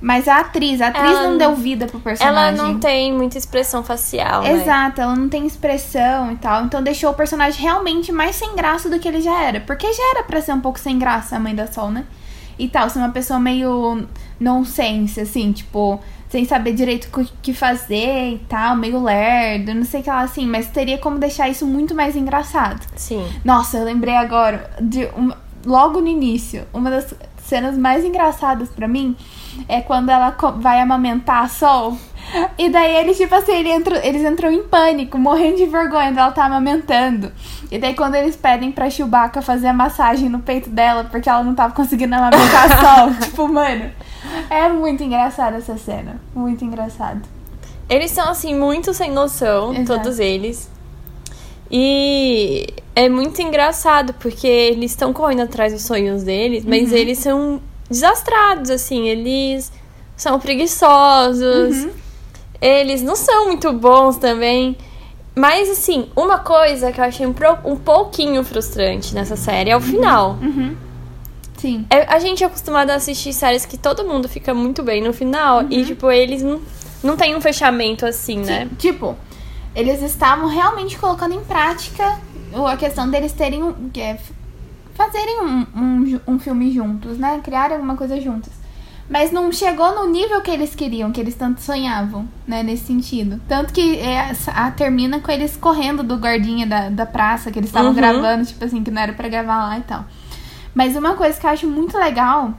Mas 0.00 0.28
a 0.28 0.40
atriz. 0.40 0.82
A 0.82 0.88
atriz 0.88 1.10
Ela- 1.12 1.28
não 1.28 1.38
deu 1.38 1.54
vida 1.54 1.86
pro 1.86 1.98
personagem. 1.98 2.38
Ela 2.38 2.52
não 2.52 2.78
tem 2.78 3.10
muita 3.14 3.38
expressão 3.38 3.82
facial, 3.82 4.42
né? 4.42 4.52
Exato, 4.52 5.00
ela 5.00 5.16
não 5.16 5.30
tem 5.30 5.46
expressão 5.46 6.30
e 6.30 6.36
tal. 6.36 6.64
Então 6.64 6.82
deixou 6.82 7.10
o 7.10 7.14
personagem 7.14 7.62
realmente 7.62 8.12
mais 8.12 8.36
sem 8.36 8.54
graça 8.54 8.90
do 8.90 8.98
que 8.98 9.08
ele 9.08 9.22
já 9.22 9.42
era. 9.42 9.60
Porque 9.60 9.90
já 9.90 10.10
era 10.10 10.22
pra 10.24 10.42
ser 10.42 10.52
um 10.52 10.60
pouco 10.60 10.78
sem 10.78 10.98
graça 10.98 11.36
a 11.36 11.40
mãe 11.40 11.54
da 11.54 11.66
Sol, 11.66 11.90
né? 11.90 12.04
E 12.58 12.68
tal, 12.68 12.90
ser 12.90 12.98
uma 12.98 13.08
pessoa 13.10 13.40
meio 13.40 14.06
nonsense, 14.40 15.20
assim, 15.20 15.52
tipo, 15.52 16.00
sem 16.28 16.44
saber 16.44 16.72
direito 16.74 17.08
o 17.20 17.24
que 17.42 17.52
fazer 17.54 18.32
e 18.34 18.38
tal, 18.48 18.76
meio 18.76 19.02
lerdo, 19.02 19.74
não 19.74 19.84
sei 19.84 20.00
o 20.00 20.02
que 20.02 20.10
lá 20.10 20.20
assim. 20.20 20.46
Mas 20.46 20.66
teria 20.68 20.98
como 20.98 21.18
deixar 21.18 21.48
isso 21.48 21.66
muito 21.66 21.94
mais 21.94 22.16
engraçado. 22.16 22.80
Sim. 22.96 23.24
Nossa, 23.44 23.78
eu 23.78 23.84
lembrei 23.84 24.16
agora 24.16 24.70
de 24.80 25.08
uma- 25.16 25.36
logo 25.64 26.00
no 26.00 26.08
início, 26.08 26.64
uma 26.72 26.90
das 26.90 27.14
cenas 27.44 27.76
mais 27.78 28.04
engraçadas 28.04 28.68
pra 28.70 28.88
mim 28.88 29.14
é 29.68 29.80
quando 29.80 30.08
ela 30.10 30.36
vai 30.58 30.80
amamentar 30.80 31.42
a 31.44 31.48
Sol. 31.48 31.96
E 32.56 32.70
daí 32.70 32.96
eles, 32.96 33.18
tipo 33.18 33.34
assim, 33.34 33.52
ele 33.52 33.68
entrou- 33.70 34.00
eles 34.02 34.24
entram 34.24 34.50
em 34.50 34.62
pânico, 34.62 35.18
morrendo 35.18 35.58
de 35.58 35.66
vergonha 35.66 36.10
dela 36.10 36.32
tá 36.32 36.46
amamentando. 36.46 37.30
E 37.70 37.78
daí 37.78 37.94
quando 37.94 38.14
eles 38.14 38.34
pedem 38.34 38.72
pra 38.72 38.88
Chewbacca 38.90 39.42
fazer 39.42 39.68
a 39.68 39.72
massagem 39.74 40.28
no 40.30 40.38
peito 40.40 40.70
dela, 40.70 41.04
porque 41.04 41.28
ela 41.28 41.44
não 41.44 41.54
tava 41.54 41.74
conseguindo 41.74 42.14
amamentar 42.14 42.64
a 42.64 42.76
Sol. 42.80 43.14
tipo, 43.22 43.46
mano, 43.46 43.90
é 44.50 44.68
muito 44.68 45.02
engraçada 45.02 45.56
essa 45.56 45.76
cena. 45.76 46.20
Muito 46.34 46.64
engraçado. 46.64 47.22
Eles 47.88 48.10
são, 48.10 48.28
assim, 48.30 48.54
muito 48.58 48.94
sem 48.94 49.10
noção, 49.10 49.72
Exato. 49.74 50.00
todos 50.02 50.18
eles. 50.18 50.70
E 51.70 52.66
é 52.94 53.08
muito 53.08 53.40
engraçado, 53.42 54.14
porque 54.14 54.46
eles 54.46 54.92
estão 54.92 55.12
correndo 55.12 55.42
atrás 55.42 55.72
dos 55.72 55.82
sonhos 55.82 56.22
deles, 56.22 56.64
mas 56.64 56.90
Uhum. 56.90 56.96
eles 56.96 57.18
são 57.18 57.60
desastrados, 57.90 58.70
assim, 58.70 59.08
eles 59.08 59.72
são 60.16 60.38
preguiçosos, 60.38 61.84
Uhum. 61.84 61.90
eles 62.60 63.02
não 63.02 63.16
são 63.16 63.46
muito 63.46 63.72
bons 63.72 64.16
também. 64.16 64.76
Mas, 65.34 65.68
assim, 65.68 66.08
uma 66.14 66.38
coisa 66.38 66.92
que 66.92 67.00
eu 67.00 67.04
achei 67.04 67.26
um, 67.26 67.34
um 67.64 67.76
pouquinho 67.76 68.44
frustrante 68.44 69.12
nessa 69.14 69.34
série 69.34 69.70
é 69.70 69.76
o 69.76 69.80
final. 69.80 70.38
Uhum. 70.40 70.76
Sim. 71.64 71.86
É, 71.88 72.02
a 72.14 72.18
gente 72.18 72.44
é 72.44 72.46
acostumado 72.46 72.90
a 72.90 72.96
assistir 72.96 73.32
séries 73.32 73.64
que 73.64 73.78
todo 73.78 74.04
mundo 74.04 74.28
fica 74.28 74.52
muito 74.52 74.82
bem 74.82 75.02
no 75.02 75.14
final 75.14 75.60
Uhum. 75.60 75.68
e, 75.70 75.82
tipo, 75.82 76.10
eles 76.10 76.42
não, 76.42 76.60
não 77.02 77.16
tem 77.16 77.34
um 77.34 77.40
fechamento 77.40 78.04
assim, 78.04 78.36
né? 78.38 78.68
Tipo, 78.78 79.16
eles 79.74 80.02
estavam 80.02 80.46
realmente 80.46 80.98
colocando 80.98 81.34
em 81.34 81.40
prática 81.40 82.18
a 82.70 82.76
questão 82.76 83.08
deles 83.10 83.32
terem 83.32 83.62
um, 83.62 83.74
é, 83.96 84.18
fazerem 84.94 85.40
um, 85.40 85.66
um, 85.74 86.20
um 86.28 86.38
filme 86.38 86.70
juntos, 86.70 87.16
né? 87.16 87.40
Criarem 87.42 87.76
alguma 87.76 87.96
coisa 87.96 88.20
juntos. 88.20 88.52
Mas 89.08 89.30
não 89.32 89.50
chegou 89.50 89.94
no 89.94 90.10
nível 90.10 90.40
que 90.42 90.50
eles 90.50 90.74
queriam, 90.74 91.12
que 91.12 91.20
eles 91.20 91.34
tanto 91.34 91.60
sonhavam, 91.62 92.28
né? 92.46 92.62
Nesse 92.62 92.84
sentido. 92.86 93.40
Tanto 93.48 93.72
que 93.72 93.98
é, 93.98 94.32
a, 94.48 94.70
termina 94.70 95.18
com 95.18 95.30
eles 95.32 95.56
correndo 95.56 96.02
do 96.02 96.16
guardinha 96.16 96.66
da, 96.66 96.90
da 96.90 97.06
praça, 97.06 97.50
que 97.50 97.58
eles 97.58 97.70
estavam 97.70 97.88
Uhum. 97.90 97.96
gravando, 97.96 98.44
tipo 98.46 98.62
assim, 98.64 98.84
que 98.84 98.90
não 98.90 99.00
era 99.00 99.12
pra 99.14 99.28
gravar 99.28 99.66
lá 99.68 99.78
e 99.78 99.82
tal. 99.82 100.04
Mas 100.74 100.96
uma 100.96 101.14
coisa 101.14 101.38
que 101.38 101.46
eu 101.46 101.50
acho 101.50 101.66
muito 101.66 101.96
legal 101.96 102.52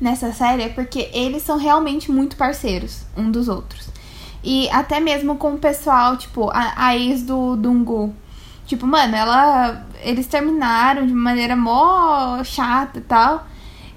nessa 0.00 0.32
série 0.32 0.62
é 0.62 0.68
porque 0.68 1.10
eles 1.12 1.42
são 1.42 1.58
realmente 1.58 2.10
muito 2.10 2.36
parceiros 2.36 3.02
um 3.16 3.30
dos 3.30 3.48
outros. 3.48 3.88
E 4.42 4.68
até 4.70 5.00
mesmo 5.00 5.36
com 5.36 5.54
o 5.54 5.58
pessoal, 5.58 6.16
tipo, 6.16 6.50
a, 6.50 6.72
a 6.76 6.96
ex 6.96 7.22
do 7.22 7.56
Dungu. 7.56 8.14
Tipo, 8.66 8.86
mano, 8.86 9.14
ela. 9.14 9.86
Eles 10.02 10.26
terminaram 10.26 11.06
de 11.06 11.14
maneira 11.14 11.56
mó 11.56 12.42
chata 12.44 12.98
e 12.98 13.02
tal. 13.02 13.46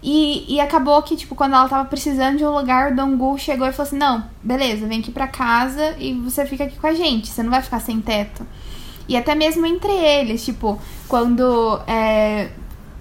E, 0.02 0.56
e 0.56 0.60
acabou 0.62 1.02
que, 1.02 1.18
tipo, 1.18 1.36
quando 1.36 1.54
ela 1.54 1.68
tava 1.68 1.86
precisando 1.86 2.38
de 2.38 2.46
um 2.46 2.56
lugar, 2.56 2.92
o 2.92 2.96
Dungu 2.96 3.38
chegou 3.38 3.68
e 3.68 3.74
falou 3.74 3.88
assim: 3.88 3.98
Não, 3.98 4.24
beleza, 4.42 4.88
vem 4.88 5.00
aqui 5.00 5.12
pra 5.12 5.28
casa 5.28 5.96
e 6.00 6.14
você 6.14 6.46
fica 6.46 6.64
aqui 6.64 6.78
com 6.78 6.88
a 6.88 6.94
gente, 6.94 7.28
você 7.28 7.44
não 7.44 7.52
vai 7.52 7.62
ficar 7.62 7.82
sem 7.82 8.00
teto. 8.00 8.46
E 9.08 9.18
até 9.18 9.36
mesmo 9.36 9.66
entre 9.66 9.92
eles, 9.92 10.44
tipo, 10.46 10.80
quando 11.08 11.80
é, 11.88 12.50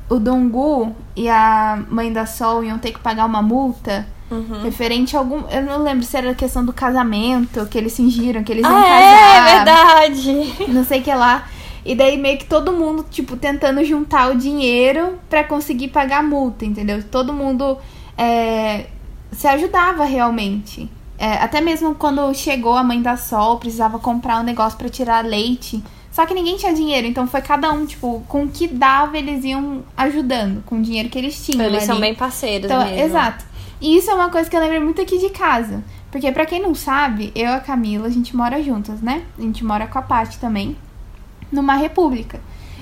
o 0.09 0.19
Dongu 0.19 0.95
e 1.15 1.29
a 1.29 1.83
mãe 1.91 2.13
da 2.13 2.27
Sol 2.27 2.63
iam 2.65 2.79
ter 2.79 2.93
que 2.93 2.99
pagar 3.01 3.25
uma 3.27 3.43
multa 3.43 4.07
Uhum. 4.31 4.63
referente 4.65 5.17
a 5.17 5.21
algum. 5.21 5.43
Eu 5.49 5.63
não 5.63 5.83
lembro 5.85 6.05
se 6.05 6.17
era 6.17 6.31
a 6.33 6.35
questão 6.35 6.65
do 6.65 6.73
casamento, 6.73 7.65
que 7.67 7.79
eles 7.79 7.97
fingiram 7.97 8.43
que 8.43 8.51
eles 8.53 8.65
iam 8.65 8.77
Ah, 8.77 8.83
casar. 8.83 9.49
é 9.49 9.55
verdade! 9.55 10.67
Não 10.73 10.85
sei 10.85 11.01
o 11.01 11.03
que 11.05 11.15
lá. 11.15 11.47
E 11.85 11.95
daí 11.95 12.17
meio 12.19 12.37
que 12.37 12.45
todo 12.47 12.73
mundo, 12.73 13.07
tipo, 13.09 13.37
tentando 13.37 13.85
juntar 13.85 14.33
o 14.33 14.37
dinheiro 14.37 15.15
pra 15.31 15.45
conseguir 15.45 15.89
pagar 15.89 16.19
a 16.19 16.23
multa, 16.25 16.65
entendeu? 16.65 17.01
Todo 17.05 17.33
mundo 17.33 17.79
é, 18.19 18.87
se 19.31 19.47
ajudava 19.47 20.05
realmente. 20.05 20.91
É, 21.17 21.35
até 21.35 21.61
mesmo 21.61 21.95
quando 21.95 22.35
chegou 22.35 22.75
a 22.77 22.83
mãe 22.83 23.01
da 23.01 23.17
Sol, 23.17 23.59
precisava 23.59 23.99
comprar 24.01 24.41
um 24.41 24.43
negócio 24.43 24.77
pra 24.77 24.89
tirar 24.89 25.25
leite. 25.25 25.83
Só 26.17 26.25
que 26.25 26.33
ninguém 26.33 26.57
tinha 26.57 26.73
dinheiro, 26.73 27.07
então 27.07 27.27
foi 27.27 27.43
cada 27.43 27.71
um, 27.71 27.85
tipo, 27.85 28.25
com 28.27 28.45
o 28.45 28.49
que 28.49 28.67
dava 28.67 29.19
eles 29.19 29.45
iam 29.45 29.85
ajudando, 29.95 30.65
com 30.65 30.79
o 30.79 30.83
dinheiro 30.83 31.11
que 31.11 31.19
eles 31.19 31.45
tinham. 31.45 31.67
Eles 31.67 31.83
são 31.83 31.97
ali. 31.97 32.07
bem 32.07 32.15
parceiros 32.15 32.65
Então, 32.71 32.83
mesmo. 32.87 32.99
exato. 33.03 33.45
E 33.83 33.99
isso 33.99 34.11
é 34.11 34.15
uma 34.15 34.31
coisa 34.31 34.49
que 34.49 34.57
eu 34.57 34.61
lembro 34.61 34.81
muito 34.81 34.99
aqui 35.03 35.19
de 35.19 35.29
casa. 35.29 35.85
Porque 36.11 36.33
pra 36.33 36.47
quem 36.47 36.59
não 36.59 36.75
sabe, 36.75 37.31
eu 37.35 37.45
e 37.51 37.53
a 37.53 37.61
Camila, 37.61 38.07
a 38.07 38.11
gente 38.11 38.35
mora 38.35 38.63
juntas, 38.63 39.03
né? 39.03 39.25
A 39.39 39.43
gente 39.43 39.63
mora 39.63 39.87
com 39.87 39.99
a 39.99 40.01
Paty 40.01 40.39
também, 40.39 40.75
numa 41.53 41.75
república. 41.75 42.41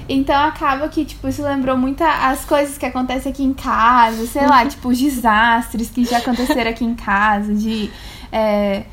Então 0.08 0.40
acaba 0.40 0.88
que, 0.88 1.04
tipo, 1.04 1.26
isso 1.26 1.42
lembrou 1.42 1.76
muito 1.76 2.04
as 2.04 2.44
coisas 2.44 2.78
que 2.78 2.86
acontecem 2.86 3.32
aqui 3.32 3.42
em 3.42 3.52
casa, 3.52 4.28
sei 4.28 4.46
lá, 4.46 4.64
tipo, 4.70 4.90
os 4.90 4.96
desastres 5.00 5.90
que 5.90 6.04
já 6.04 6.18
aconteceram 6.18 6.70
aqui 6.70 6.84
em 6.84 6.94
casa, 6.94 7.52
de. 7.52 7.90
é, 8.30 8.84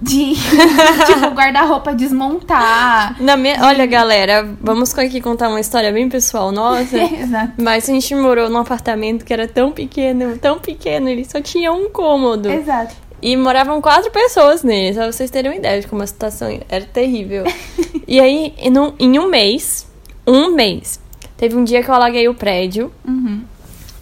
de, 0.00 0.34
tipo, 1.06 1.30
guarda-roupa 1.34 1.94
desmontar. 1.94 3.20
Na 3.20 3.36
minha... 3.36 3.56
Olha, 3.62 3.86
galera, 3.86 4.48
vamos 4.60 4.96
aqui 4.98 5.20
contar 5.20 5.48
uma 5.48 5.60
história 5.60 5.92
bem 5.92 6.08
pessoal 6.08 6.52
nossa. 6.52 6.96
Exato. 7.00 7.52
Mas 7.62 7.88
a 7.88 7.92
gente 7.92 8.14
morou 8.14 8.48
num 8.48 8.58
apartamento 8.58 9.24
que 9.24 9.32
era 9.32 9.46
tão 9.46 9.72
pequeno, 9.72 10.36
tão 10.38 10.58
pequeno, 10.58 11.08
ele 11.08 11.24
só 11.24 11.40
tinha 11.40 11.72
um 11.72 11.88
cômodo. 11.90 12.50
Exato. 12.50 12.94
E 13.22 13.36
moravam 13.36 13.80
quatro 13.80 14.10
pessoas 14.10 14.62
nele, 14.62 14.94
só 14.94 15.10
vocês 15.10 15.30
terem 15.30 15.50
uma 15.50 15.56
ideia 15.56 15.80
de 15.80 15.86
como 15.86 16.02
a 16.02 16.06
situação 16.06 16.60
era 16.68 16.84
terrível. 16.84 17.44
e 18.06 18.20
aí, 18.20 18.52
em 18.58 18.78
um, 18.78 18.92
em 18.98 19.18
um 19.18 19.28
mês, 19.28 19.86
um 20.26 20.54
mês, 20.54 21.00
teve 21.36 21.56
um 21.56 21.64
dia 21.64 21.82
que 21.82 21.90
eu 21.90 21.94
alaguei 21.94 22.28
o 22.28 22.34
prédio. 22.34 22.92
Uhum. 23.06 23.42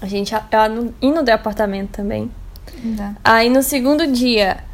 A 0.01 0.07
gente 0.07 0.35
eu 0.35 0.93
indo 1.01 1.23
do 1.23 1.29
apartamento 1.29 1.91
também. 1.91 2.29
Exato. 2.85 3.17
Aí 3.23 3.49
no 3.49 3.63
segundo 3.63 4.07
dia, 4.09 4.65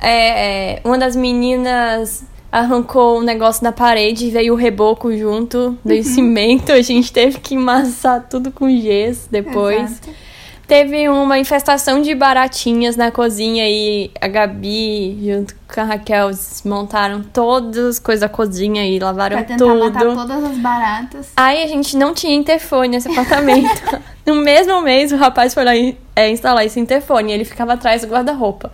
é, 0.00 0.76
é, 0.76 0.80
uma 0.84 0.98
das 0.98 1.16
meninas 1.16 2.24
arrancou 2.50 3.18
um 3.18 3.22
negócio 3.22 3.62
na 3.62 3.72
parede 3.72 4.26
e 4.26 4.30
veio 4.30 4.54
o 4.54 4.56
reboco 4.56 5.14
junto, 5.16 5.78
veio 5.84 6.02
cimento, 6.02 6.72
a 6.72 6.80
gente 6.80 7.12
teve 7.12 7.38
que 7.40 7.56
amassar 7.56 8.26
tudo 8.28 8.50
com 8.50 8.68
gesso 8.70 9.28
depois. 9.30 9.92
Exato. 9.92 10.28
Teve 10.68 11.08
uma 11.08 11.38
infestação 11.38 12.02
de 12.02 12.14
baratinhas 12.14 12.94
na 12.94 13.10
cozinha 13.10 13.66
e 13.66 14.10
a 14.20 14.28
Gabi, 14.28 15.18
junto 15.24 15.54
com 15.66 15.80
a 15.80 15.84
Raquel, 15.84 16.28
desmontaram 16.28 17.22
todas 17.22 17.86
as 17.86 17.98
coisas 17.98 18.20
da 18.20 18.28
cozinha 18.28 18.84
e 18.86 18.98
lavaram 18.98 19.38
Pra 19.38 19.46
tentar 19.46 19.64
tudo. 19.64 19.78
matar 19.78 20.14
todas 20.14 20.44
as 20.44 20.58
baratas. 20.58 21.32
Aí 21.34 21.62
a 21.62 21.66
gente 21.66 21.96
não 21.96 22.12
tinha 22.12 22.34
interfone 22.34 22.88
nesse 22.88 23.10
apartamento. 23.10 23.80
no 24.26 24.34
mesmo 24.34 24.82
mês, 24.82 25.10
o 25.10 25.16
rapaz 25.16 25.54
foi 25.54 25.64
lá 25.64 25.72
é, 26.14 26.30
instalar 26.30 26.66
esse 26.66 26.78
interfone 26.78 27.30
e 27.30 27.34
ele 27.34 27.46
ficava 27.46 27.72
atrás 27.72 28.02
do 28.02 28.08
guarda-roupa. 28.08 28.70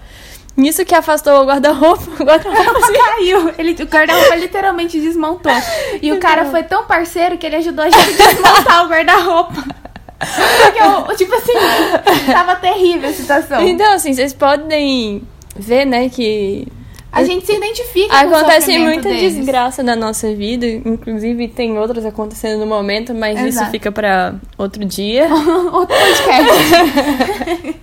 Nisso 0.56 0.84
que 0.84 0.94
afastou 0.94 1.42
o 1.42 1.46
guarda-roupa, 1.46 2.02
o 2.22 2.24
guarda-roupa 2.24 2.78
assim, 2.78 2.92
Caiu. 3.16 3.52
Ele, 3.58 3.72
o 3.72 3.86
guarda-roupa 3.86 4.34
literalmente 4.36 5.00
desmontou. 5.00 5.52
E 6.00 6.12
o 6.12 6.18
cara 6.20 6.44
foi 6.44 6.62
tão 6.62 6.84
parceiro 6.84 7.36
que 7.36 7.44
ele 7.46 7.56
ajudou 7.56 7.84
a 7.84 7.90
gente 7.90 8.22
a 8.22 8.26
desmontar 8.26 8.84
o 8.84 8.88
guarda-roupa. 8.88 9.64
Porque, 10.18 10.78
eu, 11.10 11.16
tipo 11.16 11.34
assim, 11.34 11.52
tava 12.32 12.56
terrível 12.56 13.10
a 13.10 13.12
situação. 13.12 13.60
Então, 13.66 13.92
assim, 13.92 14.14
vocês 14.14 14.32
podem 14.32 15.22
ver, 15.56 15.84
né, 15.84 16.08
que 16.08 16.66
A 17.12 17.24
gente 17.24 17.44
se 17.44 17.52
identifica 17.52 18.20
com 18.24 18.30
o 18.30 18.36
acontece 18.36 18.78
muita 18.78 19.08
deles. 19.08 19.34
desgraça 19.34 19.82
na 19.82 19.94
nossa 19.96 20.32
vida. 20.34 20.66
Inclusive, 20.66 21.48
tem 21.48 21.76
outras 21.78 22.06
acontecendo 22.06 22.60
no 22.60 22.66
momento, 22.66 23.12
mas 23.12 23.38
isso 23.38 23.48
Exato. 23.48 23.70
fica 23.72 23.92
pra 23.92 24.34
outro 24.56 24.84
dia. 24.84 25.26
Outro 25.72 25.94
podcast. 25.96 27.80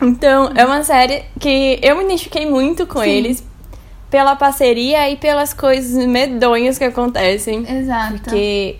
Então, 0.00 0.50
é 0.54 0.64
uma 0.64 0.82
série 0.82 1.24
que 1.38 1.78
eu 1.82 1.96
me 1.96 2.04
identifiquei 2.04 2.48
muito 2.48 2.86
com 2.86 3.00
Sim. 3.00 3.10
eles 3.10 3.44
pela 4.10 4.34
parceria 4.34 5.08
e 5.08 5.16
pelas 5.16 5.54
coisas 5.54 6.04
medonhas 6.06 6.76
que 6.76 6.84
acontecem. 6.84 7.64
Exato. 7.68 8.14
Porque 8.14 8.76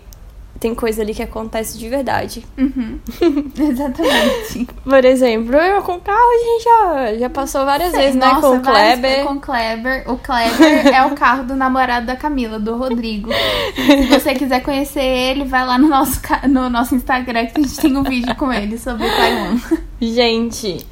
tem 0.61 0.75
coisa 0.75 1.01
ali 1.01 1.15
que 1.15 1.23
acontece 1.23 1.79
de 1.79 1.89
verdade. 1.89 2.45
Uhum. 2.59 2.99
Exatamente. 3.59 4.69
Por 4.85 5.05
exemplo, 5.05 5.57
eu 5.57 5.83
com 5.83 5.95
o 5.95 6.01
carro 6.01 6.19
a 6.19 6.45
gente 6.45 6.65
já, 6.65 7.19
já 7.19 7.31
passou 7.31 7.65
várias 7.65 7.93
vezes, 7.93 8.15
né? 8.15 8.27
Nossa, 8.27 8.41
Com 8.41 8.57
o 8.57 8.61
Kleber. 8.61 9.25
Com 9.25 9.35
o 9.35 9.41
Kleber. 9.41 10.11
O 10.11 10.19
Kleber 10.19 10.87
é 10.95 11.07
o 11.07 11.15
carro 11.15 11.45
do 11.45 11.57
namorado 11.57 12.07
da 12.07 12.15
Camila, 12.15 12.59
do 12.59 12.77
Rodrigo. 12.77 13.31
Se 13.75 14.07
você 14.09 14.35
quiser 14.35 14.61
conhecer 14.61 15.03
ele, 15.03 15.45
vai 15.45 15.65
lá 15.65 15.79
no 15.79 15.89
nosso, 15.89 16.21
no 16.49 16.69
nosso 16.69 16.95
Instagram 16.95 17.47
que 17.47 17.59
a 17.59 17.63
gente 17.63 17.81
tem 17.81 17.97
um 17.97 18.03
vídeo 18.03 18.35
com 18.37 18.53
ele 18.53 18.77
sobre 18.77 19.09
Taiwan. 19.09 19.59
Gente, 19.99 20.87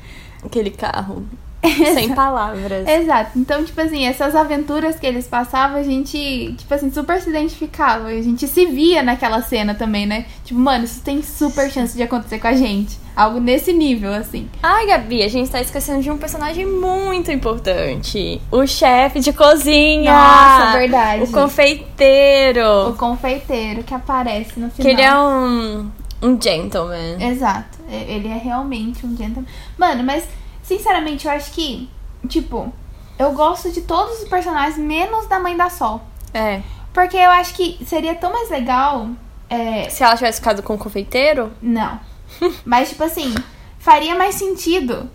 aquele 0.45 0.71
carro. 0.71 1.25
Sem 1.95 2.15
palavras. 2.15 2.87
Exato. 2.87 3.37
Então, 3.37 3.65
tipo 3.65 3.81
assim, 3.81 4.07
essas 4.07 4.35
aventuras 4.37 4.99
que 4.99 5.07
eles 5.07 5.27
passavam, 5.27 5.79
a 5.79 5.83
gente, 5.83 6.55
tipo 6.57 6.73
assim, 6.73 6.91
super 6.91 7.21
se 7.21 7.31
identificava. 7.31 8.09
A 8.09 8.23
gente 8.23 8.47
se 8.47 8.67
via 8.67 9.03
naquela 9.03 9.43
cena 9.43 9.75
também, 9.75 10.07
né? 10.07 10.27
Tipo, 10.45 10.61
mano, 10.61 10.85
isso 10.85 11.01
tem 11.03 11.21
super 11.21 11.71
chance 11.71 11.97
de 11.97 12.03
acontecer 12.03 12.39
com 12.39 12.47
a 12.47 12.53
gente. 12.53 12.97
Algo 13.17 13.41
nesse 13.41 13.73
nível, 13.73 14.15
assim. 14.15 14.49
Ai, 14.63 14.87
Gabi, 14.87 15.23
a 15.25 15.29
gente 15.29 15.51
tá 15.51 15.61
esquecendo 15.61 16.01
de 16.01 16.11
um 16.11 16.17
personagem 16.17 16.65
muito 16.65 17.33
importante. 17.33 18.41
O 18.53 18.65
chefe 18.65 19.19
de 19.19 19.33
cozinha. 19.33 20.13
Nossa, 20.13 20.79
verdade. 20.79 21.25
O 21.25 21.33
confeiteiro. 21.33 22.91
O 22.91 22.95
confeiteiro 22.95 23.83
que 23.83 23.93
aparece 23.93 24.61
no 24.61 24.71
final. 24.71 24.77
Que 24.77 24.89
ele 24.89 25.03
é 25.03 25.19
um, 25.19 25.91
um 26.23 26.41
gentleman. 26.41 27.17
Exato. 27.21 27.78
E- 27.89 27.95
Ele 28.13 28.29
é 28.29 28.37
realmente 28.37 29.05
um 29.07 29.17
gentleman. 29.17 29.47
Mano, 29.77 30.05
mas, 30.05 30.27
sinceramente, 30.63 31.27
eu 31.27 31.33
acho 31.33 31.51
que, 31.53 31.89
tipo, 32.29 32.73
eu 33.19 33.33
gosto 33.33 33.71
de 33.73 33.81
todos 33.83 34.23
os 34.23 34.29
personagens, 34.29 34.77
menos 34.79 35.27
da 35.27 35.39
Mãe 35.41 35.57
da 35.57 35.69
Sol. 35.71 36.01
É. 36.35 36.61
Porque 36.93 37.17
eu 37.17 37.31
acho 37.31 37.55
que 37.55 37.79
seria 37.87 38.15
tão 38.15 38.33
mais 38.33 38.51
legal. 38.51 39.09
É, 39.51 39.89
Se 39.89 40.03
ela 40.03 40.15
tivesse 40.17 40.39
ficado 40.41 40.63
com 40.63 40.75
o 40.75 40.79
confeiteiro, 40.79 41.53
Não. 41.63 41.99
Mas, 42.65 42.91
tipo 42.91 43.03
assim, 43.05 43.35
faria 43.79 44.15
mais 44.15 44.35
sentido 44.35 45.09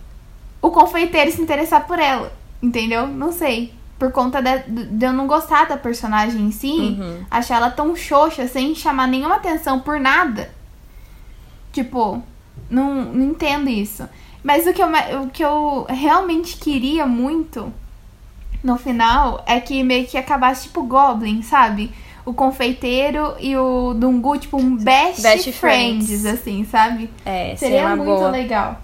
o 0.62 0.72
confeiteiro 0.72 1.32
se 1.32 1.42
interessar 1.42 1.86
por 1.86 2.00
ela. 2.00 2.32
Entendeu? 2.62 3.06
Não 3.08 3.32
sei. 3.32 3.74
Por 4.00 4.12
conta 4.12 4.42
de, 4.42 4.60
de 4.88 5.06
eu 5.06 5.14
não 5.14 5.28
gostar 5.28 5.66
da 5.68 5.78
personagem 5.78 6.42
em 6.42 6.52
si, 6.52 6.72
Uhum. 7.00 7.24
achar 7.30 7.58
ela 7.58 7.70
tão 7.70 7.96
xoxa, 7.96 8.48
sem 8.48 8.74
chamar 8.74 9.08
nenhuma 9.08 9.36
atenção 9.36 9.80
por 9.80 10.00
nada. 10.00 10.50
Tipo, 11.72 12.22
não, 12.74 13.06
não 13.06 13.26
entendo 13.26 13.70
isso. 13.70 14.08
Mas 14.44 14.68
o 14.68 14.74
que, 14.74 14.82
eu, 14.82 14.88
o 15.24 15.30
que 15.30 15.44
eu 15.44 15.86
realmente 15.90 16.58
queria 16.58 17.06
muito 17.06 17.72
no 18.64 18.78
final 18.78 19.44
é 19.46 19.60
que 19.60 19.84
meio 19.84 20.06
que 20.08 20.18
acabasse 20.18 20.64
tipo 20.64 20.84
Goblin, 20.84 21.42
sabe? 21.42 21.92
O 22.26 22.34
confeiteiro 22.34 23.34
e 23.40 23.56
o 23.58 23.94
Dungu, 23.94 24.38
tipo, 24.38 24.58
um 24.58 24.76
best, 24.78 25.22
Best 25.22 25.52
friends, 25.52 26.08
friends. 26.08 26.26
assim, 26.26 26.64
sabe? 26.66 27.10
é, 27.26 27.56
Seria 27.56 27.96
muito 27.96 28.06
boa. 28.06 28.30
legal. 28.30 28.82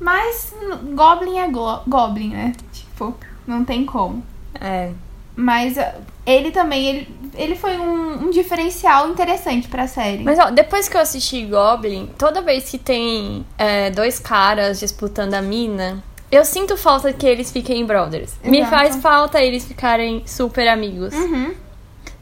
Mas 0.00 0.54
n- 0.62 0.94
Goblin 0.94 1.38
é 1.38 1.48
go 1.48 1.80
Goblin, 1.86 2.30
né? 2.30 2.52
Tipo, 2.72 3.14
não 3.46 3.64
tem 3.64 3.84
como. 3.84 4.22
É. 4.58 4.92
Mas 5.40 5.76
uh, 5.78 5.82
ele 6.26 6.50
também, 6.50 6.86
ele, 6.86 7.16
ele 7.34 7.56
foi 7.56 7.78
um, 7.78 8.26
um 8.26 8.30
diferencial 8.30 9.08
interessante 9.08 9.68
pra 9.68 9.86
série. 9.86 10.22
Mas 10.22 10.38
ó, 10.38 10.50
depois 10.50 10.86
que 10.86 10.96
eu 10.96 11.00
assisti 11.00 11.46
Goblin, 11.46 12.10
toda 12.18 12.42
vez 12.42 12.70
que 12.70 12.76
tem 12.76 13.44
é, 13.56 13.90
dois 13.90 14.18
caras 14.18 14.78
disputando 14.78 15.32
a 15.32 15.40
mina, 15.40 16.04
eu 16.30 16.44
sinto 16.44 16.76
falta 16.76 17.10
que 17.10 17.26
eles 17.26 17.50
fiquem 17.50 17.86
brothers. 17.86 18.34
Me 18.44 18.58
Exato. 18.58 18.76
faz 18.76 18.96
falta 18.96 19.42
eles 19.42 19.64
ficarem 19.64 20.22
super 20.26 20.68
amigos. 20.68 21.14
Uhum. 21.14 21.54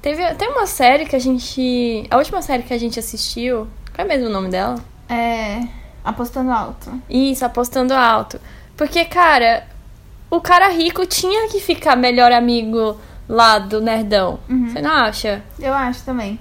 Teve 0.01 0.25
até 0.25 0.49
uma 0.49 0.67
série 0.67 1.05
que 1.05 1.17
a 1.17 1.19
gente. 1.19 2.07
A 2.09 2.17
última 2.17 2.41
série 2.41 2.63
que 2.63 2.73
a 2.73 2.79
gente 2.79 3.01
assistiu. 3.01 3.67
Qual 3.93 4.07
é 4.07 4.09
mesmo 4.09 4.29
o 4.29 4.33
nome 4.33 4.49
dela? 4.49 4.77
É. 5.09 5.61
Apostando 6.05 6.53
alto. 6.53 7.03
Isso, 7.11 7.45
apostando 7.45 7.93
alto. 7.93 8.41
Porque, 8.77 9.05
cara, 9.05 9.67
o 10.31 10.41
cara 10.41 10.69
rico 10.69 11.05
tinha 11.05 11.49
que 11.49 11.61
ficar 11.61 11.97
melhor 11.97 12.31
amigo 12.31 12.97
lá 13.29 13.59
do 13.59 13.81
nerdão. 13.81 14.39
Uhum. 14.49 14.69
Você 14.71 14.81
não 14.81 14.91
acha? 14.91 15.43
Eu 15.61 15.75
acho 15.75 16.03
também. 16.05 16.39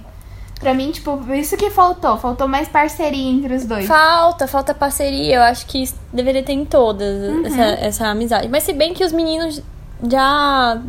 Pra 0.60 0.74
mim, 0.74 0.90
tipo, 0.90 1.20
isso 1.34 1.56
que 1.56 1.70
faltou. 1.70 2.16
Faltou 2.18 2.48
mais 2.48 2.66
parceria 2.66 3.30
entre 3.30 3.54
os 3.54 3.64
dois. 3.64 3.86
Falta, 3.86 4.48
falta 4.48 4.74
parceria. 4.74 5.36
Eu 5.36 5.42
acho 5.42 5.66
que 5.66 5.88
deveria 6.12 6.42
ter 6.42 6.52
em 6.54 6.64
todas 6.64 7.22
Uhum. 7.30 7.46
essa, 7.46 7.62
essa 7.62 8.06
amizade. 8.08 8.48
Mas 8.48 8.64
se 8.64 8.72
bem 8.72 8.92
que 8.92 9.04
os 9.04 9.12
meninos 9.12 9.62
já 10.10 10.80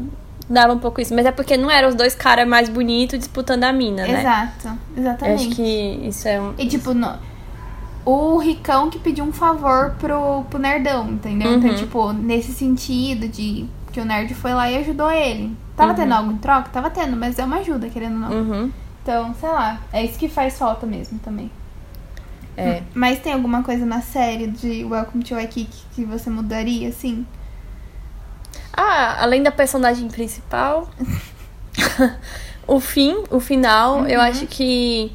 davam 0.50 0.78
um 0.78 0.80
pouco 0.80 1.00
isso. 1.00 1.14
Mas 1.14 1.26
é 1.28 1.32
porque 1.32 1.56
não 1.56 1.70
eram 1.70 1.90
os 1.90 1.96
dois 1.96 2.16
caras 2.16 2.48
mais 2.48 2.68
bonitos 2.70 3.20
disputando 3.20 3.64
a 3.66 3.72
mina, 3.72 4.08
né? 4.08 4.20
Exato. 4.22 4.68
Eu 4.96 5.02
Exatamente. 5.04 5.46
acho 5.48 5.56
que 5.56 6.00
isso 6.08 6.28
é 6.28 6.42
um. 6.42 6.54
E 6.58 6.68
tipo, 6.68 6.94
no- 6.96 7.30
o 8.06 8.38
ricão 8.40 8.90
que 8.90 8.98
pediu 8.98 9.24
um 9.24 9.32
favor 9.32 9.94
pro, 10.00 10.44
pro 10.50 10.58
nerdão, 10.58 11.08
entendeu? 11.12 11.54
Então, 11.54 11.70
Uhum. 11.70 11.76
tipo, 11.76 12.12
nesse 12.14 12.54
sentido 12.54 13.28
de 13.28 13.68
que 13.92 14.00
o 14.00 14.06
nerd 14.06 14.34
foi 14.34 14.54
lá 14.54 14.70
e 14.70 14.78
ajudou 14.78 15.12
ele. 15.12 15.56
Tava 15.76 15.94
tendo 15.94 16.14
algo 16.14 16.32
em 16.32 16.38
troca? 16.38 16.70
Tava 16.70 16.90
tendo, 16.90 17.16
mas 17.16 17.40
é 17.40 17.46
uma 17.46 17.58
ajuda, 17.58 17.90
querendo 17.90 18.16
ou 18.16 18.20
não. 18.20 18.32
Uhum. 18.32 18.72
Então, 19.02 19.34
sei 19.40 19.50
lá, 19.50 19.82
é 19.94 20.04
isso 20.04 20.20
que 20.20 20.28
faz 20.28 20.58
falta 20.58 20.86
mesmo 20.86 21.20
também. 21.20 21.50
É. 22.58 22.84
Mas 22.94 23.20
tem 23.20 23.32
alguma 23.32 23.64
coisa 23.64 23.86
na 23.86 24.02
série 24.02 24.48
de 24.48 24.84
Welcome 24.84 25.24
to 25.24 25.36
Waikiki 25.36 25.86
que 25.96 26.04
você 26.04 26.30
mudaria, 26.30 26.90
assim? 26.90 27.26
Ah, 28.74 29.24
além 29.24 29.42
da 29.42 29.52
personagem 29.52 30.10
principal, 30.10 30.90
o 32.68 32.80
fim, 32.80 33.24
o 33.30 33.40
final, 33.40 34.06
eu 34.06 34.20
acho 34.20 34.46
que 34.46 35.12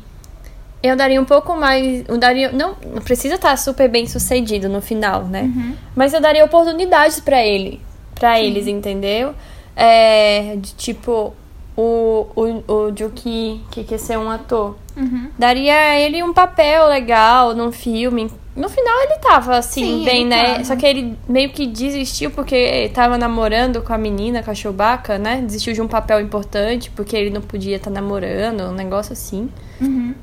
eu 0.83 0.97
daria 0.97 1.21
um 1.21 1.25
pouco 1.25 1.55
mais, 1.57 2.05
eu 2.09 2.19
daria, 2.19 2.51
não, 2.51 2.77
não 2.95 3.03
precisa 3.03 3.35
estar 3.35 3.57
super 3.57 3.89
bem 3.89 4.07
sucedido 4.07 4.69
no 4.69 4.81
final, 4.81 5.25
né? 5.25 5.51
Mas 5.95 6.13
eu 6.13 6.21
daria 6.21 6.45
oportunidades 6.45 7.21
pra 7.21 7.43
ele, 7.43 7.81
para 8.15 8.41
eles, 8.41 8.67
entendeu? 8.67 9.35
É, 9.77 10.57
de 10.57 10.75
tipo 10.75 11.35
o 11.77 12.27
o, 12.37 12.73
o 12.73 12.97
Juki, 12.97 13.61
que 13.71 13.85
quer 13.85 13.99
ser 13.99 14.19
um 14.19 14.31
ator, 14.31 14.77
Uhum. 14.97 15.29
daria 15.37 15.75
a 15.75 15.99
ele 15.99 16.23
um 16.23 16.33
papel 16.33 16.87
legal 16.87 17.53
num 17.53 17.73
filme. 17.73 18.31
No 18.55 18.69
final 18.69 18.95
ele 19.03 19.19
tava 19.19 19.57
assim, 19.57 19.83
Sim, 19.99 20.05
bem, 20.05 20.25
né? 20.25 20.53
tava. 20.53 20.65
Só 20.65 20.77
que 20.77 20.87
ele 20.87 21.19
meio 21.29 21.51
que 21.51 21.67
desistiu 21.67 22.31
porque 22.31 22.89
tava 22.95 23.19
namorando 23.19 23.83
com 23.83 23.93
a 23.93 23.99
menina, 23.99 24.41
com 24.45 24.53
a 24.53 24.55
Chewbacca, 24.55 25.19
né? 25.19 25.43
Desistiu 25.45 25.73
de 25.73 25.83
um 25.83 25.89
papel 25.89 26.21
importante 26.21 26.89
porque 26.93 27.17
ele 27.17 27.31
não 27.31 27.41
podia 27.41 27.75
estar 27.75 27.91
namorando, 27.91 28.61
um 28.61 28.73
negócio 28.73 29.13
assim. 29.13 29.51
Uhum. 29.81 30.15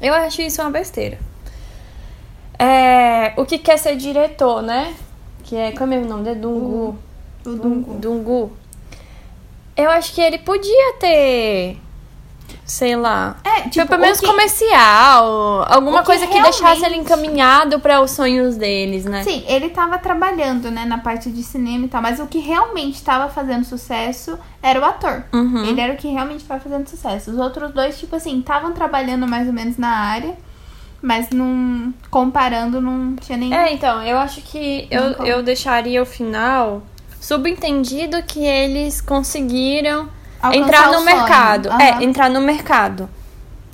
Eu 0.00 0.14
acho 0.14 0.40
isso 0.42 0.62
uma 0.62 0.70
besteira. 0.70 1.18
É, 2.56 3.32
o 3.36 3.44
que 3.44 3.58
quer 3.58 3.78
ser 3.78 3.96
diretor, 3.96 4.62
né? 4.62 4.94
que 5.42 5.56
é. 5.56 5.72
Como 5.72 5.92
é 5.92 5.98
o 5.98 6.06
nome 6.06 6.22
dele? 6.24 6.40
Dungu. 6.40 6.96
O 7.44 7.50
Dungu. 7.54 7.94
Dungu. 7.94 8.52
Eu 9.76 9.90
acho 9.90 10.14
que 10.14 10.20
ele 10.20 10.38
podia 10.38 10.94
ter. 11.00 11.78
Sei 12.64 12.96
lá. 12.96 13.36
É, 13.44 13.68
tipo, 13.68 13.86
pelo 13.86 14.00
menos 14.00 14.20
que- 14.20 14.26
comercial. 14.26 15.66
Alguma 15.68 16.00
que 16.00 16.06
coisa 16.06 16.26
que 16.26 16.40
deixasse 16.40 16.76
ele 16.84 16.94
realmente- 16.94 17.00
encaminhado 17.12 17.80
para 17.80 18.00
os 18.00 18.10
sonhos 18.12 18.56
deles, 18.56 19.04
né? 19.04 19.22
Sim, 19.22 19.44
ele 19.46 19.68
tava 19.70 19.98
trabalhando, 19.98 20.70
né, 20.70 20.84
na 20.86 20.98
parte 20.98 21.30
de 21.30 21.42
cinema 21.42 21.84
e 21.84 21.88
tal, 21.88 22.00
mas 22.00 22.20
o 22.20 22.26
que 22.26 22.38
realmente 22.38 23.02
tava 23.02 23.28
fazendo 23.30 23.64
sucesso 23.64 24.38
era 24.62 24.80
o 24.80 24.84
ator. 24.84 25.24
Uhum. 25.32 25.64
Ele 25.66 25.80
era 25.80 25.92
o 25.92 25.96
que 25.96 26.08
realmente 26.08 26.44
tava 26.44 26.60
fazendo 26.60 26.88
sucesso. 26.88 27.32
Os 27.32 27.38
outros 27.38 27.72
dois, 27.72 27.98
tipo 27.98 28.16
assim, 28.16 28.38
estavam 28.38 28.72
trabalhando 28.72 29.26
mais 29.26 29.46
ou 29.46 29.52
menos 29.52 29.76
na 29.76 29.88
área, 29.90 30.34
mas 31.02 31.28
não. 31.30 31.92
Comparando, 32.10 32.80
não 32.80 33.14
tinha 33.16 33.36
nem. 33.36 33.52
É, 33.54 33.72
então, 33.74 34.02
eu 34.02 34.16
acho 34.16 34.40
que 34.40 34.86
eu, 34.90 35.14
como. 35.14 35.28
eu 35.28 35.42
deixaria 35.42 36.00
o 36.02 36.06
final 36.06 36.82
subentendido 37.24 38.22
que 38.22 38.44
eles 38.44 39.00
conseguiram 39.00 40.08
Alcançar 40.42 40.56
entrar 40.66 40.90
o 40.90 40.92
no 40.92 41.00
mercado. 41.04 41.68
Aham. 41.70 41.80
É, 41.82 42.04
entrar 42.04 42.28
no 42.30 42.40
mercado. 42.40 43.08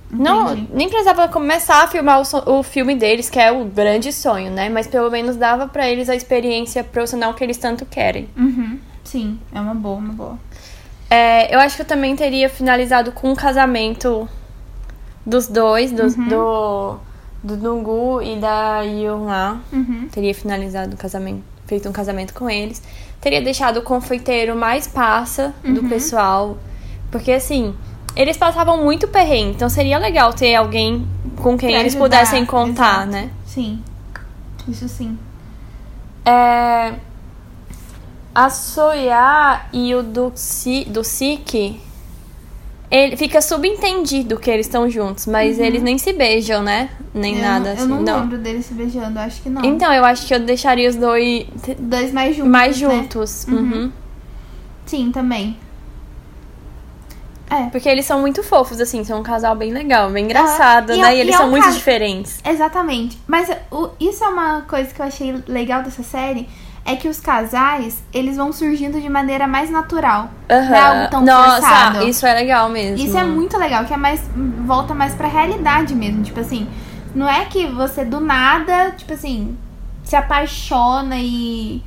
Não, 0.08 0.54
nem 0.72 0.88
precisava 0.88 1.28
começar 1.28 1.84
a 1.84 1.86
filmar 1.86 2.20
o, 2.20 2.24
so- 2.24 2.42
o 2.46 2.62
filme 2.64 2.94
deles, 2.96 3.30
que 3.30 3.38
é 3.38 3.50
o 3.52 3.64
grande 3.64 4.12
sonho, 4.12 4.50
né? 4.50 4.68
Mas 4.68 4.86
pelo 4.88 5.08
menos 5.10 5.36
dava 5.36 5.68
pra 5.68 5.88
eles 5.88 6.08
a 6.08 6.14
experiência 6.16 6.82
profissional 6.82 7.32
que 7.34 7.42
eles 7.44 7.56
tanto 7.58 7.84
querem. 7.86 8.28
Uhum. 8.36 8.78
Sim, 9.04 9.38
é 9.52 9.60
uma 9.60 9.74
boa, 9.74 9.96
uma 9.98 10.12
boa. 10.12 10.38
É, 11.08 11.52
eu 11.54 11.58
acho 11.60 11.76
que 11.76 11.82
eu 11.82 11.86
também 11.86 12.14
teria 12.16 12.48
finalizado 12.48 13.12
com 13.12 13.30
um 13.30 13.36
casamento 13.36 14.28
dos 15.26 15.46
dois, 15.48 15.92
dos- 15.92 16.16
Uhum. 16.16 16.28
do, 16.28 16.96
do 17.42 17.56
Dungu 17.56 18.20
e 18.22 18.36
da 18.36 18.80
Yun 18.82 19.26
lá. 19.26 19.60
Uhum. 19.72 20.08
Teria 20.10 20.34
finalizado 20.34 20.94
o 20.94 20.96
casamento, 20.96 21.42
feito 21.66 21.88
um 21.88 21.92
casamento 21.92 22.34
com 22.34 22.48
eles. 22.50 22.82
Teria 23.20 23.42
deixado 23.42 23.78
o 23.78 23.82
confeiteiro 23.82 24.56
mais 24.56 24.86
passa 24.86 25.54
do 25.62 25.82
Uhum. 25.82 25.88
pessoal. 25.88 26.56
Porque 27.10 27.32
assim, 27.32 27.74
eles 28.16 28.36
passavam 28.36 28.82
muito 28.82 29.06
perrengue, 29.08 29.50
então 29.56 29.68
seria 29.68 29.98
legal 29.98 30.32
ter 30.32 30.54
alguém 30.54 31.06
com 31.36 31.56
quem 31.58 31.70
Pra 31.70 31.80
eles 31.80 31.94
ajudar, 31.94 32.04
pudessem 32.04 32.46
contar, 32.46 32.94
exato. 33.02 33.10
né? 33.10 33.30
Sim. 33.46 33.82
Isso 34.68 34.88
sim. 34.88 35.18
É, 36.24 36.94
a 38.34 38.48
Soya 38.50 39.62
e 39.72 39.94
o 39.94 40.02
do, 40.02 40.32
Si, 40.34 40.84
do 40.84 41.02
Sik, 41.02 41.80
ele 42.90 43.16
fica 43.16 43.40
subentendido 43.40 44.38
que 44.38 44.50
eles 44.50 44.66
estão 44.66 44.88
juntos, 44.90 45.26
mas 45.26 45.58
eles 45.58 45.82
nem 45.82 45.96
se 45.96 46.12
beijam, 46.12 46.62
né? 46.62 46.90
Nem 47.14 47.34
Uhum. 47.34 47.38
eu 47.38 47.44
nada 47.44 47.72
assim. 47.72 47.82
Eu 47.82 47.88
não, 47.88 48.02
não. 48.02 48.20
lembro 48.22 48.38
deles 48.38 48.66
se 48.66 48.74
beijando, 48.74 49.18
acho 49.18 49.40
que 49.42 49.48
não. 49.48 49.64
Então, 49.64 49.92
eu 49.92 50.04
acho 50.04 50.26
que 50.26 50.34
eu 50.34 50.40
deixaria 50.40 50.88
os 50.88 50.96
dois 50.96 51.46
Dois 51.78 52.12
mais 52.12 52.34
juntos. 52.36 52.50
mais 52.50 52.80
né? 52.80 52.88
juntos. 52.88 53.46
Uhum. 53.48 53.92
Sim, 54.86 55.12
também. 55.12 55.56
É. 57.48 57.64
Porque 57.70 57.88
eles 57.88 58.06
são 58.06 58.20
muito 58.20 58.44
fofos, 58.44 58.80
assim, 58.80 59.02
são 59.02 59.20
um 59.20 59.22
casal 59.24 59.56
bem 59.56 59.72
legal, 59.72 60.08
bem 60.10 60.24
engraçado, 60.24 60.92
E 60.92 61.00
né? 61.00 61.12
é- 61.12 61.16
E 61.16 61.20
eles 61.20 61.32
e 61.32 61.34
é 61.34 61.38
são 61.38 61.46
um 61.48 61.50
muito 61.50 61.70
diferentes. 61.72 62.40
Exatamente. 62.44 63.18
Mas 63.26 63.50
o- 63.72 63.90
isso 63.98 64.22
é 64.22 64.28
uma 64.28 64.60
coisa 64.62 64.92
que 64.94 65.00
eu 65.02 65.06
achei 65.06 65.34
legal 65.48 65.82
dessa 65.82 66.02
série. 66.04 66.48
É 66.92 66.96
que 66.96 67.08
os 67.08 67.20
casais, 67.20 68.02
eles 68.12 68.36
vão 68.36 68.52
surgindo 68.52 69.00
de 69.00 69.08
maneira 69.08 69.46
mais 69.46 69.70
natural. 69.70 70.30
Não 70.48 70.56
é 70.74 70.80
algo 70.80 71.10
tão 71.10 71.22
Nossa, 71.24 71.60
forçado. 71.60 72.08
isso 72.08 72.26
é 72.26 72.34
legal 72.34 72.68
mesmo. 72.68 73.06
Isso 73.06 73.16
é 73.16 73.22
muito 73.24 73.56
legal, 73.56 73.84
que 73.84 73.94
é 73.94 73.96
mais. 73.96 74.20
volta 74.66 74.92
mais 74.94 75.14
pra 75.14 75.28
realidade 75.28 75.94
mesmo. 75.94 76.22
Tipo 76.22 76.40
assim, 76.40 76.66
não 77.14 77.28
é 77.28 77.44
que 77.44 77.66
você 77.66 78.04
do 78.04 78.18
nada, 78.20 78.90
tipo 78.96 79.12
assim, 79.12 79.56
se 80.02 80.16
apaixona 80.16 81.16
e. 81.18 81.82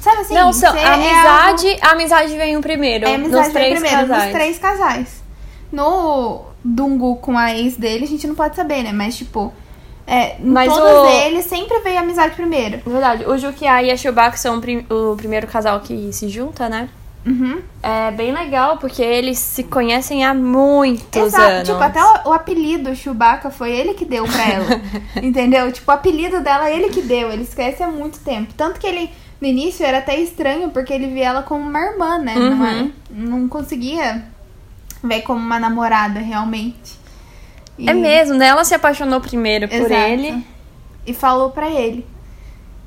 Sabe 0.00 0.20
assim? 0.20 0.34
Não, 0.34 0.52
são, 0.52 0.74
a 0.74 0.78
é 0.78 0.94
amizade, 0.94 1.78
a 1.80 1.90
amizade 1.92 2.36
vem 2.36 2.56
o 2.56 2.60
primeiro. 2.60 3.06
algo- 3.06 3.16
é 3.18 3.20
amizade 3.20 3.44
nos 3.44 3.52
três 3.54 3.80
primeiro, 3.80 3.96
casais. 4.08 4.22
nos 4.24 4.32
três 4.32 4.58
casais. 4.58 5.24
No 5.72 6.42
Dungu 6.62 7.16
com 7.16 7.36
a 7.36 7.54
ex 7.54 7.76
dele, 7.76 8.04
a 8.04 8.08
gente 8.08 8.26
não 8.26 8.34
pode 8.34 8.54
saber, 8.56 8.82
né? 8.82 8.92
Mas, 8.92 9.16
tipo, 9.16 9.52
é, 10.06 10.36
Mas 10.40 10.72
todos 10.72 10.90
o- 10.90 11.06
eles 11.26 11.44
sempre 11.46 11.78
veio 11.80 11.98
a 11.98 12.00
amizade 12.00 12.34
primeiro. 12.34 12.80
Verdade, 12.86 13.24
o 13.26 13.36
Jukia 13.38 13.82
e 13.82 13.90
a 13.90 13.96
Chewbacca 13.96 14.36
são 14.36 14.58
o 14.58 14.60
prim- 14.60 14.86
o 14.90 15.16
primeiro 15.16 15.46
casal 15.46 15.80
que 15.80 16.12
se 16.12 16.28
junta, 16.28 16.68
né? 16.68 16.88
Uhum. 17.26 17.58
É 17.82 18.10
bem 18.10 18.32
legal, 18.32 18.76
porque 18.76 19.02
eles 19.02 19.38
se 19.38 19.62
conhecem 19.64 20.26
há 20.26 20.34
muitos 20.34 21.22
Exato. 21.22 21.42
anos. 21.42 21.68
Tipo, 21.68 21.82
até 21.82 22.04
o, 22.04 22.28
o 22.28 22.32
apelido 22.34 22.94
Chewbacca 22.94 23.50
foi 23.50 23.70
ele 23.72 23.94
que 23.94 24.04
deu 24.04 24.24
pra 24.26 24.46
ela. 24.46 24.66
entendeu? 25.22 25.72
Tipo, 25.72 25.90
o 25.90 25.94
apelido 25.94 26.40
dela 26.42 26.70
ele 26.70 26.90
que 26.90 27.00
deu. 27.00 27.30
Eles 27.32 27.54
conhecem 27.54 27.86
há 27.86 27.88
muito 27.90 28.18
tempo. 28.20 28.52
Tanto 28.54 28.78
que 28.78 28.86
ele, 28.86 29.10
no 29.40 29.48
início, 29.48 29.86
era 29.86 29.98
até 29.98 30.20
estranho, 30.20 30.68
porque 30.68 30.92
ele 30.92 31.06
via 31.06 31.28
ela 31.28 31.42
como 31.42 31.66
uma 31.66 31.80
irmã, 31.80 32.18
né? 32.18 32.34
Não, 32.34 32.58
Uhum. 32.58 32.66
era- 32.66 32.86
não 33.10 33.48
conseguia 33.48 34.22
ver 35.02 35.22
como 35.22 35.40
uma 35.40 35.58
namorada, 35.58 36.20
realmente. 36.20 37.02
E- 37.78 37.88
É 37.88 37.94
mesmo, 37.94 38.34
né? 38.34 38.46
Ela 38.48 38.64
se 38.64 38.74
apaixonou 38.74 39.20
primeiro 39.20 39.68
por 39.68 39.74
Exato. 39.74 39.92
ele. 39.94 40.46
E 41.06 41.12
falou 41.12 41.50
pra 41.50 41.68
ele. 41.70 42.06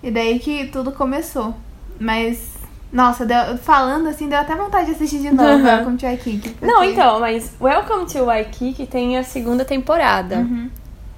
E 0.01 0.09
daí 0.11 0.39
que 0.39 0.67
tudo 0.67 0.91
começou. 0.91 1.53
Mas, 1.99 2.53
nossa, 2.91 3.25
deu- 3.25 3.57
falando 3.57 4.07
assim, 4.07 4.29
deu 4.29 4.37
até 4.39 4.55
vontade 4.55 4.85
de 4.87 4.91
assistir 4.93 5.19
de 5.19 5.31
novo 5.31 5.49
Uhum. 5.49 5.63
Welcome 5.63 5.97
to 5.97 6.05
Waikiki. 6.05 6.49
porque- 6.49 6.65
Não, 6.65 6.83
então, 6.83 7.19
mas 7.19 7.51
Welcome 7.59 8.05
to 8.05 8.25
Waikiki 8.25 8.85
tem 8.87 9.17
a 9.17 9.23
segunda 9.23 9.65
temporada. 9.65 10.37
Uhum. 10.37 10.69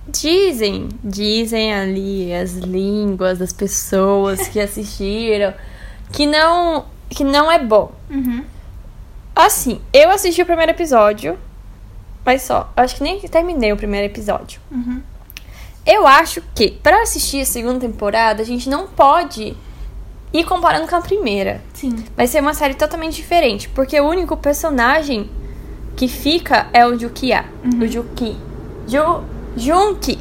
Dizem, 0.07 0.89
dizem 1.03 1.71
ali 1.73 2.33
as 2.33 2.53
línguas 2.53 3.37
das 3.37 3.53
pessoas 3.53 4.47
que 4.47 4.59
assistiram 4.59 5.53
que 6.11 6.25
não 6.25 6.85
que 7.09 7.23
não 7.23 7.51
é 7.51 7.59
bom. 7.59 7.91
Uhum. 8.09 8.43
Assim, 9.35 9.79
eu 9.93 10.09
assisti 10.09 10.41
o 10.41 10.45
primeiro 10.45 10.71
episódio, 10.71 11.37
mas 12.25 12.41
só. 12.43 12.71
Acho 12.75 12.95
que 12.95 13.03
nem 13.03 13.19
terminei 13.19 13.71
o 13.71 13.77
primeiro 13.77 14.05
episódio. 14.05 14.59
Uhum. 14.71 15.01
Eu 15.85 16.05
acho 16.05 16.41
que 16.53 16.71
pra 16.71 17.01
assistir 17.01 17.41
a 17.41 17.45
segunda 17.45 17.79
temporada, 17.79 18.41
a 18.41 18.45
gente 18.45 18.69
não 18.69 18.87
pode 18.87 19.55
ir 20.31 20.43
comparando 20.43 20.87
com 20.87 20.95
a 20.95 21.01
primeira. 21.01 21.61
Sim. 21.73 22.03
Vai 22.15 22.27
ser 22.27 22.41
uma 22.41 22.53
série 22.53 22.75
totalmente 22.75 23.15
diferente, 23.15 23.67
porque 23.69 23.99
o 23.99 24.07
único 24.07 24.37
personagem 24.37 25.29
que 25.95 26.07
fica 26.07 26.67
é 26.71 26.85
o 26.85 26.97
Jukia. 26.97 27.45
Uhum. 27.63 27.83
O 27.83 27.87
Juki. 27.87 28.37
Ju, 28.87 29.23
Junki. 29.57 30.19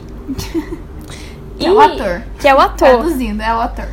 Que 1.58 1.66
é 1.66 1.72
o 1.72 1.80
ator. 1.80 2.22
Que 2.40 2.48
é 2.48 2.54
o 2.54 2.58
ator. 2.58 2.88
Traduzindo, 2.88 3.42
é 3.42 3.54
o 3.54 3.60
ator. 3.60 3.88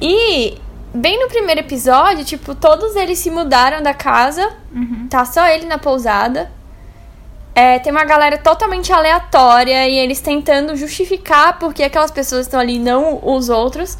E 0.00 0.58
bem 0.94 1.18
no 1.18 1.28
primeiro 1.28 1.60
episódio, 1.60 2.24
tipo, 2.24 2.54
todos 2.54 2.94
eles 2.94 3.18
se 3.18 3.30
mudaram 3.30 3.82
da 3.82 3.92
casa. 3.92 4.52
Uhum. 4.72 5.08
Tá 5.08 5.24
só 5.24 5.46
ele 5.46 5.66
na 5.66 5.78
pousada. 5.78 6.50
É, 7.54 7.78
tem 7.78 7.92
uma 7.92 8.04
galera 8.04 8.36
totalmente 8.36 8.92
aleatória 8.92 9.88
e 9.88 9.96
eles 9.96 10.20
tentando 10.20 10.74
justificar 10.76 11.58
porque 11.58 11.82
aquelas 11.84 12.10
pessoas 12.10 12.46
estão 12.46 12.58
ali, 12.58 12.78
não 12.80 13.20
os 13.22 13.48
outros. 13.48 13.96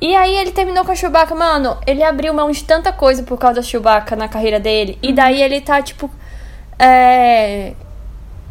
E 0.00 0.14
aí 0.14 0.34
ele 0.36 0.52
terminou 0.52 0.84
com 0.84 0.92
a 0.92 0.94
Chewbacca, 0.94 1.34
mano, 1.34 1.76
ele 1.86 2.02
abriu 2.02 2.32
mão 2.32 2.50
de 2.50 2.64
tanta 2.64 2.92
coisa 2.92 3.22
por 3.24 3.36
causa 3.36 3.56
da 3.56 3.62
Chewbacca 3.62 4.14
na 4.16 4.28
carreira 4.28 4.58
dele. 4.60 4.98
E 5.02 5.12
daí 5.12 5.42
ele 5.42 5.60
tá, 5.60 5.82
tipo, 5.82 6.10
é... 6.78 7.74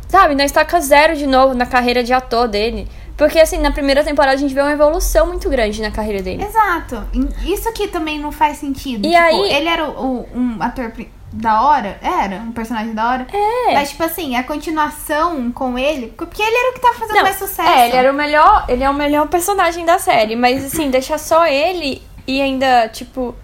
Sabe, 0.08 0.36
na 0.36 0.46
estaca 0.46 0.80
zero 0.80 1.16
de 1.18 1.26
novo 1.28 1.54
na 1.54 1.66
carreira 1.66 2.04
de 2.04 2.14
ator 2.14 2.48
dele. 2.48 2.88
Porque, 3.18 3.40
assim, 3.40 3.58
na 3.58 3.72
primeira 3.72 4.04
temporada 4.04 4.36
a 4.36 4.40
gente 4.40 4.54
vê 4.54 4.62
uma 4.62 4.72
evolução 4.72 5.26
muito 5.28 5.50
grande 5.50 5.82
na 5.82 5.90
carreira 5.90 6.22
dele. 6.22 6.44
Exato. 6.44 7.04
Isso 7.44 7.68
aqui 7.68 7.88
também 7.88 8.20
não 8.20 8.32
faz 8.32 8.58
sentido. 8.58 9.06
E 9.06 9.10
Tipo, 9.10 9.22
aí- 9.24 9.52
Ele 9.54 9.68
era 9.68 9.86
o- 9.90 10.20
o- 10.22 10.28
um 10.38 10.58
ator 10.62 10.92
da 11.32 11.62
hora? 11.62 12.00
Era? 12.02 12.38
Um 12.38 12.52
personagem 12.52 12.94
da 12.94 13.10
hora? 13.10 13.28
É. 13.32 13.74
Mas, 13.74 13.90
tipo 13.90 14.04
assim, 14.04 14.36
a 14.36 14.44
continuação 14.44 15.52
com 15.52 15.78
ele... 15.78 16.08
Porque 16.18 16.42
ele 16.42 16.56
era 16.56 16.72
o 16.72 16.74
que 16.74 16.80
tava 16.80 16.96
fazendo 16.96 17.16
Não, 17.16 17.24
mais 17.24 17.38
sucesso. 17.38 17.70
É, 17.70 17.88
ele 17.88 17.98
era 17.98 18.12
o 18.12 18.16
melhor, 18.16 18.66
ele 18.68 18.84
é 18.84 18.90
o 18.90 18.94
melhor 18.94 19.28
personagem 19.28 19.86
da 19.86 20.00
série, 20.00 20.36
mas 20.36 20.66
assim, 20.66 20.90
deixar 20.92 21.18
só 21.18 21.46
ele 21.46 22.02
e 22.26 22.42
ainda, 22.42 22.88
tipo, 22.90 23.36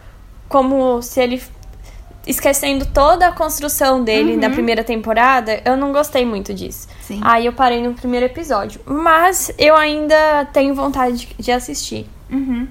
como 0.48 1.02
se 1.02 1.22
ele 1.22 1.41
esquecendo 2.26 2.86
toda 2.86 3.28
a 3.28 3.32
construção 3.34 4.02
dele 4.02 4.38
na 4.38 4.50
primeira 4.50 4.82
temporada, 4.84 5.62
eu 5.65 5.76
não 5.76 5.91
gostei 5.91 6.26
muito 6.26 6.54
disso. 6.54 6.88
Sim. 7.02 7.19
Aí 7.22 7.46
eu 7.46 7.54
parei 7.54 7.82
no 7.86 7.93
primeiro 7.93 8.26
episódio, 8.26 8.80
mas 8.86 9.54
eu 9.58 9.76
ainda 9.76 10.46
tenho 10.54 10.74
vontade 10.74 11.17
de, 11.17 11.36
de 11.38 11.52
assistir 11.52 12.08
Uhum. 12.34 12.67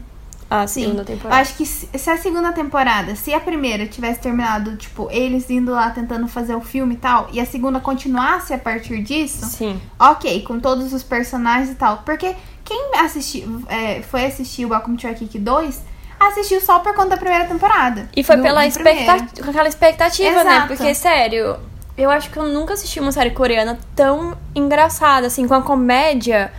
A 0.61 0.67
Sim. 0.67 0.83
segunda 0.83 1.03
Eu 1.03 1.07
temporada. 1.07 1.41
acho 1.41 1.55
que 1.57 1.65
se 1.65 1.89
se 1.97 2.11
a 2.11 2.19
segunda 2.19 2.53
temporada, 2.53 3.15
se 3.17 3.33
a 3.33 3.41
primeira 3.41 3.87
tivesse 3.87 4.21
terminado, 4.21 4.77
tipo, 4.77 5.09
eles 5.11 5.49
indo 5.51 5.73
lá 5.73 5.91
tentando 5.91 6.29
fazer 6.29 6.55
o 6.55 6.61
filme 6.61 6.95
e 6.95 6.99
tal, 6.99 7.29
e 7.33 7.41
a 7.41 7.47
segunda 7.47 7.81
continuasse 7.81 8.53
a 8.53 8.59
partir 8.59 9.03
disso, 9.03 9.47
Sim. 9.47 9.81
ok, 9.99 10.43
com 10.43 10.61
todos 10.61 10.93
os 10.93 11.03
personagens 11.03 11.71
e 11.71 11.75
tal. 11.75 11.99
Porque 12.05 12.35
quem 12.65 12.91
assistiu, 12.99 13.63
é, 13.69 14.03
foi 14.03 14.25
assistir 14.27 14.65
o 14.67 14.71
Welcome 14.71 14.97
to 14.97 15.07
Waikiki 15.07 15.39
2, 15.39 15.81
assistiu 16.21 16.61
só 16.61 16.79
por 16.79 16.95
conta 16.95 17.11
da 17.11 17.17
primeira 17.17 17.45
temporada. 17.47 18.09
E 18.17 18.23
foi 18.23 18.37
Do- 18.37 18.43
pela 18.43 18.63
do 18.63 18.69
expectativa, 18.69 19.43
com 19.45 19.51
aquela 19.51 19.69
expectativa, 19.69 20.45
né? 20.45 20.51
Exato. 20.57 20.69
Porque, 20.69 20.95
sério, 20.95 21.57
eu 21.99 22.11
acho 22.11 22.31
que 22.31 22.37
eu 22.39 22.45
nunca 22.49 22.75
assisti 22.75 23.01
uma 23.01 23.11
série 23.13 23.31
coreana 23.31 23.79
tão 23.97 24.37
engraçada, 24.55 25.27
assim, 25.27 25.47
com 25.49 25.55
a 25.55 25.63
comédia 25.63 26.53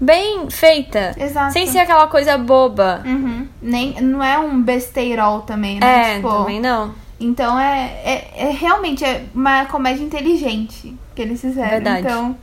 bem 0.00 0.48
feita. 0.50 1.14
Exato. 1.18 1.52
Sem 1.52 1.66
ser 1.66 1.78
aquela 1.78 2.06
coisa 2.06 2.36
boba. 2.38 3.02
Uhum. 3.04 3.48
Nem, 3.60 4.00
não 4.00 4.22
é 4.22 4.38
um 4.38 4.62
besteirol 4.62 5.42
também, 5.42 5.80
né? 5.80 6.12
É, 6.12 6.14
Tipo, 6.16 6.28
também 6.30 6.60
não. 6.60 6.94
Então 7.20 7.58
é, 7.58 8.00
é, 8.04 8.32
é 8.48 8.50
realmente 8.50 9.04
é 9.04 9.24
uma 9.34 9.66
comédia 9.66 10.04
inteligente 10.04 10.96
que 11.14 11.22
eles 11.22 11.40
fizeram. 11.40 11.70
Verdade. 11.70 12.00
Então, 12.00 12.36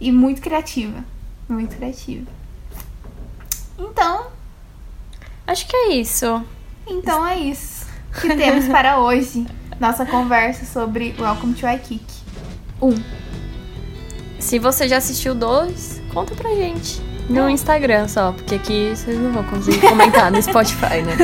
e 0.00 0.10
muito 0.10 0.40
criativa. 0.40 1.04
Muito 1.48 1.76
criativa. 1.76 2.26
Então, 3.78 4.26
Acho 5.46 5.66
que 5.66 5.76
é 5.76 5.94
isso. 5.94 6.42
então 6.86 7.26
é 7.26 7.38
isso 7.38 7.86
que 8.20 8.34
temos 8.34 8.66
para 8.68 8.98
hoje. 9.00 9.46
Nossa 9.78 10.06
conversa 10.06 10.64
sobre 10.64 11.14
Welcome 11.18 11.54
to 11.54 11.62
Waikiki. 11.62 12.22
Um. 12.80 12.94
Se 14.38 14.58
você 14.58 14.88
já 14.88 14.96
assistiu 14.96 15.34
dois, 15.34 16.01
conta 16.12 16.34
pra 16.34 16.50
gente. 16.50 17.00
No 17.28 17.46
É. 17.48 17.52
Instagram 17.52 18.08
só, 18.08 18.32
porque 18.32 18.56
aqui 18.56 18.92
vocês 18.94 19.16
não 19.18 19.30
vão 19.32 19.44
conseguir 19.44 19.80
comentar 19.80 20.30
no 20.30 20.42
Spotify, 20.42 21.02
né? 21.02 21.16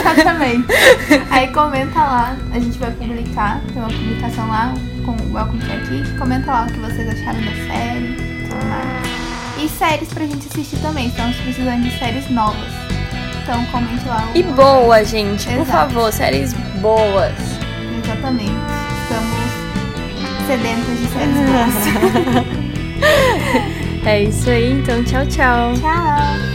Exatamente. 0.00 0.66
Aí 1.30 1.48
comenta 1.48 1.98
lá, 1.98 2.36
a 2.52 2.58
gente 2.58 2.76
vai 2.78 2.90
publicar, 2.90 3.60
tem 3.72 3.80
uma 3.80 3.88
publicação 3.90 4.48
lá 4.48 4.74
com 5.04 5.12
o 5.12 5.32
Welcome 5.32 5.60
to 5.60 5.66
Waikiki. 5.68 6.18
Comenta 6.18 6.50
lá 6.50 6.66
o 6.68 6.72
que 6.72 6.78
vocês 6.80 7.08
acharam 7.08 7.40
da 7.40 7.52
série 7.52 8.06
e 8.06 8.46
tudo 8.48 8.64
mais. 8.66 9.62
E 9.62 9.68
séries 9.68 10.08
pra 10.08 10.24
gente 10.26 10.46
assistir 10.50 10.76
também, 10.78 11.06
estamos 11.08 11.36
precisando 11.36 11.82
de 11.82 11.98
séries 11.98 12.28
novas. 12.30 12.68
Então 13.42 13.64
comente 13.66 14.06
lá. 14.08 14.28
o- 14.34 14.36
E 14.38 14.42
boa, 14.42 15.04
gente. 15.04 15.44
Por 15.46 15.52
Exato. 15.60 15.70
favor, 15.94 16.12
séries 16.12 16.52
boas. 16.80 17.32
Exatamente. 18.04 18.52
Estamos 19.02 20.46
sedentos 20.46 20.98
de 20.98 21.06
séries 21.06 21.36
boas. 21.50 22.50
É 24.04 24.22
isso 24.22 24.48
aí, 24.48 24.72
então 24.72 25.04
tchau, 25.04 25.26
tchau. 25.26 25.74
Tchau! 25.74 26.49